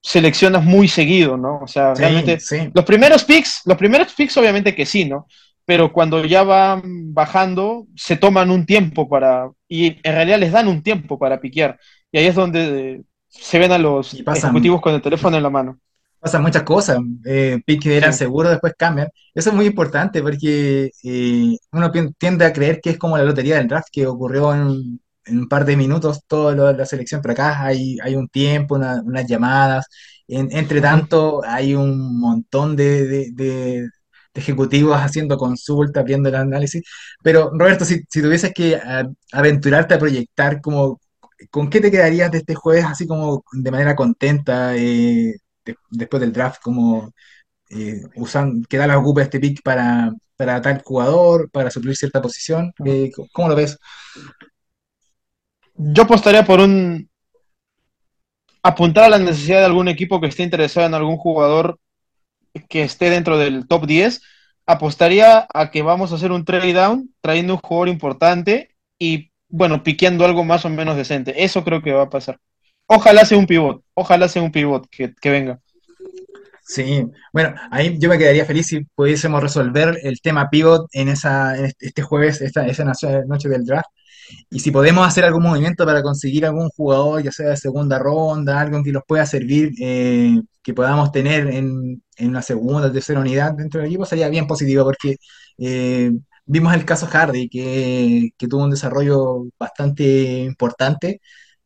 [0.00, 1.60] seleccionas muy seguido, ¿no?
[1.62, 2.38] O sea, realmente
[2.72, 5.26] los primeros picks, los primeros picks obviamente que sí, ¿no?
[5.64, 6.82] Pero cuando ya van
[7.14, 11.78] bajando, se toman un tiempo para, y en realidad les dan un tiempo para piquear.
[12.10, 15.78] Y ahí es donde se ven a los ejecutivos con el teléfono en la mano.
[16.20, 19.08] Pasan muchas cosas, eh, piques eran seguros, después cambian.
[19.34, 23.56] Eso es muy importante porque eh, uno tiende a creer que es como la lotería
[23.56, 27.20] del draft que ocurrió en, en un par de minutos todo lo de la selección,
[27.22, 29.86] pero acá hay, hay un tiempo, unas llamadas,
[30.28, 33.88] entre tanto hay un montón de, de,
[34.34, 36.82] ejecutivos haciendo consultas, viendo el análisis,
[37.22, 38.80] pero Roberto, si, si tuvieses que
[39.32, 41.00] aventurarte a proyectar, como,
[41.50, 45.34] ¿con qué te quedarías de este jueves así como de manera contenta eh,
[45.90, 47.12] después del draft, como
[47.70, 52.22] eh, usan, que da la ocupa este pick para, para tal jugador, para suplir cierta
[52.22, 52.72] posición?
[52.84, 53.78] Eh, ¿Cómo lo ves?
[55.74, 57.08] Yo apostaría por un
[58.62, 61.78] apuntar a la necesidad de algún equipo que esté interesado en algún jugador
[62.68, 64.20] que esté dentro del top 10,
[64.66, 69.82] apostaría a que vamos a hacer un trade down trayendo un jugador importante y, bueno,
[69.82, 71.44] piqueando algo más o menos decente.
[71.44, 72.38] Eso creo que va a pasar.
[72.92, 75.60] Ojalá sea un pivot, ojalá sea un pivot que, que venga.
[76.64, 81.56] Sí, bueno, ahí yo me quedaría feliz si pudiésemos resolver el tema pivot en esa
[81.56, 83.88] este este jueves, esta, esa noche noche del draft.
[84.50, 88.60] Y si podemos hacer algún movimiento para conseguir algún jugador, ya sea de segunda ronda,
[88.60, 93.20] algo que nos pueda servir, eh, que podamos tener en, en una segunda o tercera
[93.20, 95.16] unidad dentro del equipo, sería bien positivo porque
[95.58, 96.12] eh,
[96.44, 101.20] vimos el caso Hardy, que, que tuvo un desarrollo bastante importante.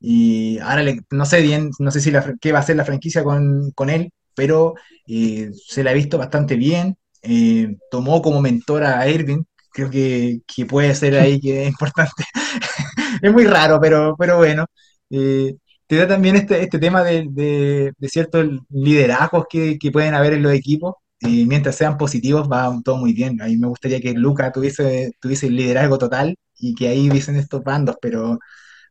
[0.06, 3.24] Y ahora le- no sé bien, no sé si qué va a hacer la franquicia
[3.24, 4.74] con, con él, pero
[5.06, 6.96] eh, se la ha visto bastante bien.
[7.22, 12.24] Eh, tomó como mentora a Irving, creo que, que puede ser ahí que es importante.
[13.22, 14.66] Es muy raro, pero, pero bueno.
[15.10, 15.54] Eh,
[15.86, 20.34] te da también este, este tema de, de- de ciertos liderazgos que, que pueden haber
[20.34, 20.94] en los equipos.
[21.20, 23.40] Y mientras sean positivos, va todo muy bien.
[23.40, 27.36] A mí me gustaría que Luca tuviese, tuviese el liderazgo total y que ahí hubiesen
[27.36, 28.38] estos bandos, pero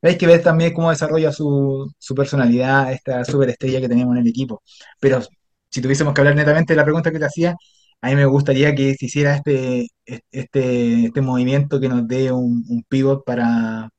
[0.10, 4.62] hay que ver también cómo desarrolla su, personalidad esta superestrella que tenemos en el equipo.
[5.00, 5.22] Pero
[5.70, 7.56] si tuviésemos que hablar netamente de la pregunta que te hacía,
[8.02, 9.88] a mí me gustaría que se hiciera este,
[10.32, 13.90] este, este movimiento que nos dé un, un pivot para,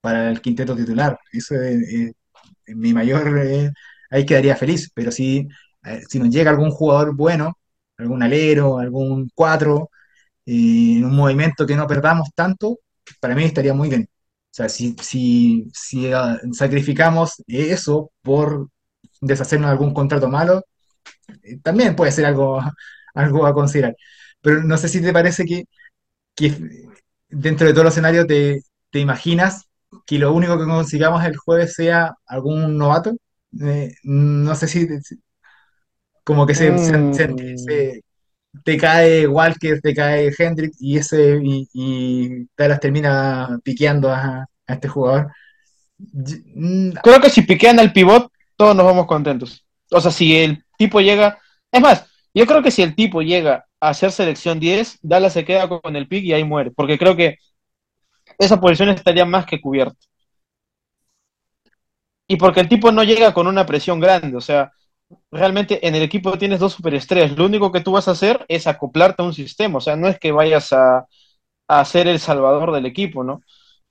[0.00, 1.18] para el quinteto titular.
[1.32, 2.12] Eso es, es-
[2.66, 3.38] es mi mayor...
[3.38, 3.70] eh,
[4.10, 5.48] ahí quedaría feliz, pero si,
[5.84, 7.58] eh, si nos llega algún jugador bueno,
[7.96, 9.90] algún alero, algún cuatro,
[10.46, 12.80] eh, en un movimiento que no perdamos tanto,
[13.20, 14.08] para mí estaría muy bien.
[14.54, 18.68] O sea, si, si, si ah, sacrificamos eso por
[19.20, 20.64] deshacernos de algún contrato malo,
[21.42, 22.60] eh, también puede ser algo,
[23.14, 23.96] algo a considerar.
[24.42, 25.64] Pero no sé si te parece que,
[26.36, 26.54] que
[27.28, 29.66] dentro de todos los escenarios te, te imaginas
[30.06, 33.14] que lo único que consigamos el jueves sea algún novato.
[33.62, 34.86] Eh, no sé si
[36.24, 38.02] como que se, Mm, se-
[38.62, 44.88] te cae Walker, te cae Hendrick y ese y, y Dallas termina piqueando a, este
[44.88, 45.32] jugador.
[45.98, 49.64] Mm, creo que si piquean al pivot, todos nos vamos contentos.
[49.90, 51.38] O sea, si el tipo llega.
[51.70, 55.44] Es más, yo creo que si el tipo llega a hacer selección 10, Dallas se
[55.44, 56.70] queda con el pick y ahí muere.
[56.70, 57.38] Porque creo que
[58.38, 59.98] esa posición estaría más que cubierta.
[62.26, 64.36] Y porque el tipo no llega con una presión grande.
[64.36, 64.72] O sea,
[65.30, 67.36] realmente en el equipo tienes dos superestrellas.
[67.36, 69.78] Lo único que tú vas a hacer es acoplarte a un sistema.
[69.78, 71.06] O sea, no es que vayas a,
[71.84, 73.42] ser el salvador del equipo, ¿no?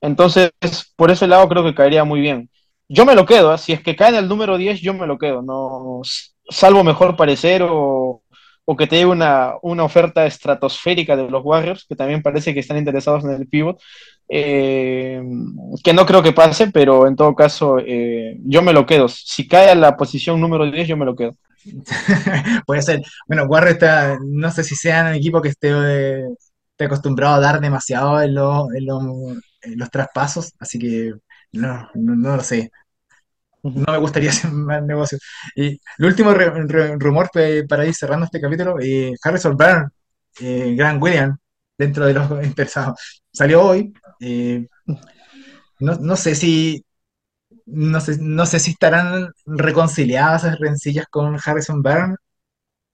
[0.02, 0.52] Entonces,
[0.96, 2.50] por ese lado creo que caería muy bien.
[2.90, 3.58] Yo me lo quedo, ¿eh?
[3.58, 6.02] Si es que cae en el número 10 yo me lo quedo, no,
[6.50, 8.24] salvo mejor parecer o,
[8.66, 12.60] o que te llegue una, una oferta estratosférica de los Warriors, que también parece que
[12.62, 13.80] están interesados en el pivot,
[14.34, 15.22] eh,
[15.84, 19.08] que no creo que pase, pero en todo caso eh, yo me lo quedo.
[19.08, 21.36] Si cae a la posición número 10 yo me lo quedo.
[22.66, 23.02] puede ser.
[23.28, 26.24] Bueno, Warriors está, no sé si sea un equipo que esté, eh,
[26.72, 29.04] esté acostumbrado a dar demasiado en, los en los,
[29.62, 31.14] en los traspasos, así que
[31.54, 32.72] no, no, no lo sé.
[33.64, 35.18] No me gustaría hacer más negocio.
[35.56, 35.68] Y
[35.98, 37.30] el último re- re- rumor
[37.68, 39.88] para ir cerrando este capítulo, eh, Harrison Byrne,
[40.42, 41.38] eh, Grant Williams,
[41.78, 43.94] dentro de los interesados, salió hoy.
[44.20, 44.68] Eh,
[45.80, 46.86] no, no sé si
[47.68, 52.16] no sé, no sé si estarán reconciliadas esas rencillas con Harrison Byrne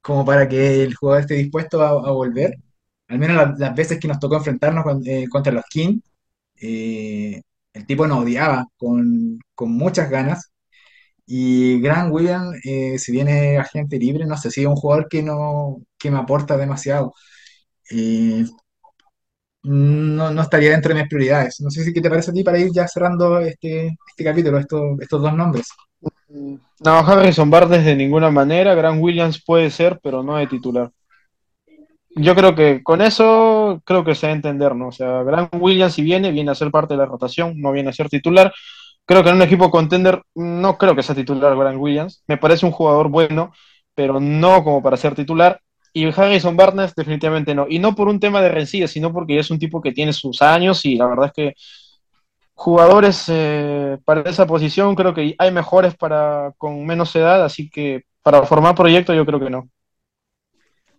[0.01, 2.55] como para que el jugador esté dispuesto a, volver.
[3.09, 6.03] Al menos la- las veces que nos tocó enfrentarnos eh, contra los Kings,
[6.61, 7.41] eh,
[7.73, 10.51] el tipo nos odiaba con, con muchas ganas.
[11.27, 15.23] Y Grant Williams, eh, si viene agente libre, no sé si es un jugador que
[15.23, 17.13] no que me aporta demasiado.
[19.63, 21.59] No, no estaría dentro de mis prioridades.
[21.61, 24.57] No sé si qué te parece a ti para ir ya cerrando este, este capítulo,
[24.59, 25.67] estos, dos nombres.
[26.29, 30.91] No, Harrison Barnes de ninguna manera, Grant Williams puede ser, pero no de titular.
[32.15, 34.87] Yo creo que con eso creo que se va a entender, ¿no?
[34.87, 37.89] O sea, Grant Williams si viene, viene a ser parte de la rotación, no viene
[37.89, 38.53] a ser titular.
[39.05, 42.23] Creo que en un equipo contender no creo que sea titular Grant Williams.
[42.27, 43.51] Me parece un jugador bueno,
[43.95, 45.59] pero no como para ser titular.
[45.93, 47.65] Y Harrison Barnes definitivamente no.
[47.69, 50.13] Y no por un tema de rencilla, sino porque ya es un tipo que tiene
[50.13, 51.53] sus años y la verdad es que
[52.53, 58.03] jugadores eh, para esa posición creo que hay mejores para con menos edad, así que
[58.21, 59.69] para formar proyecto yo creo que no.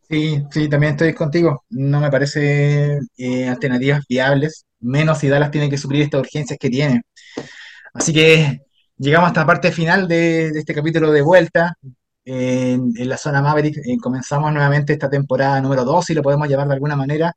[0.09, 1.65] Sí, sí, también estoy contigo.
[1.71, 6.71] No me parece eh, alternativas viables, menos si Dallas tiene que suplir estas urgencias que
[6.71, 7.03] tiene.
[7.95, 8.61] Así que
[8.97, 11.75] llegamos hasta la parte final de, de este capítulo de vuelta
[12.31, 13.77] en, en la zona Maverick.
[13.79, 17.35] Eh, comenzamos nuevamente esta temporada número 2, si lo podemos llamar de alguna manera,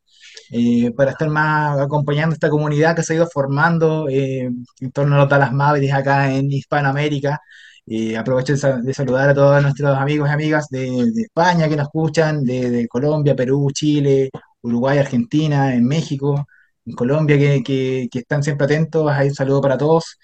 [0.52, 5.16] eh, para estar más acompañando esta comunidad que se ha ido formando eh, en torno
[5.16, 7.40] a los Dallas Mavericks acá en Hispanoamérica.
[7.86, 10.80] Eh, aprovecho de, sa- de saludar a todos nuestros amigos y amigas de,
[11.14, 14.30] de España que nos escuchan, de, de Colombia, Perú, Chile,
[14.62, 16.46] Uruguay, Argentina, en México,
[16.86, 19.10] en Colombia, que, que- que están siempre atentos.
[19.12, 20.18] Ahí un saludo para todos.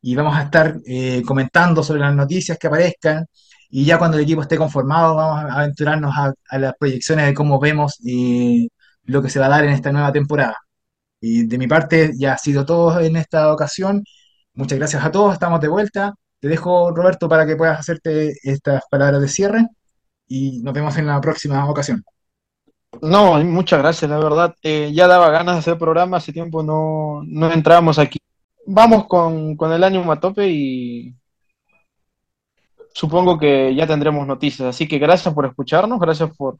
[0.00, 3.26] Y vamos a estar eh, comentando sobre las noticias que aparezcan.
[3.74, 7.58] Y ya cuando el equipo esté conformado, vamos a aventurarnos a, las proyecciones de cómo
[7.58, 8.68] vemos eh,
[9.04, 10.56] lo que se va a dar en esta nueva temporada.
[11.20, 14.04] Y de mi parte ya ha sido todo en esta ocasión.
[14.54, 16.14] Muchas gracias a todos, estamos de vuelta.
[16.40, 19.66] Te dejo, Roberto, para que puedas hacerte estas palabras de cierre
[20.28, 22.04] y nos vemos en la próxima ocasión.
[23.00, 24.54] No, muchas gracias, la verdad.
[24.62, 28.18] Eh, ya daba ganas de hacer programa, hace tiempo no, no entrábamos aquí.
[28.66, 31.16] Vamos con, con el ánimo a tope y
[32.94, 34.68] supongo que ya tendremos noticias.
[34.68, 36.56] Así que gracias por escucharnos, gracias por,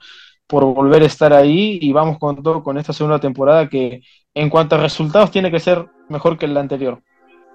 [0.47, 4.03] por volver a estar ahí y vamos con todo con esta segunda temporada que
[4.35, 7.03] en cuanto a resultados tiene que ser mejor que la anterior,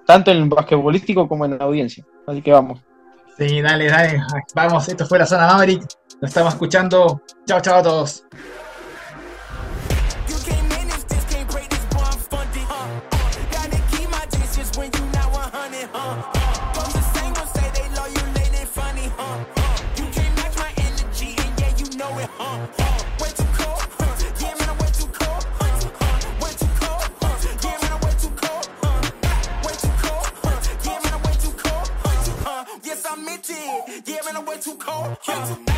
[0.06, 2.04] tanto en el basquetbolístico como en la audiencia.
[2.26, 2.80] Así que vamos.
[3.36, 4.20] Sí, dale, dale.
[4.54, 5.82] Vamos, esto fue la zona Maverick.
[6.20, 7.22] Nos estamos escuchando.
[7.46, 8.24] Chao, chao a todos.
[35.26, 35.77] you.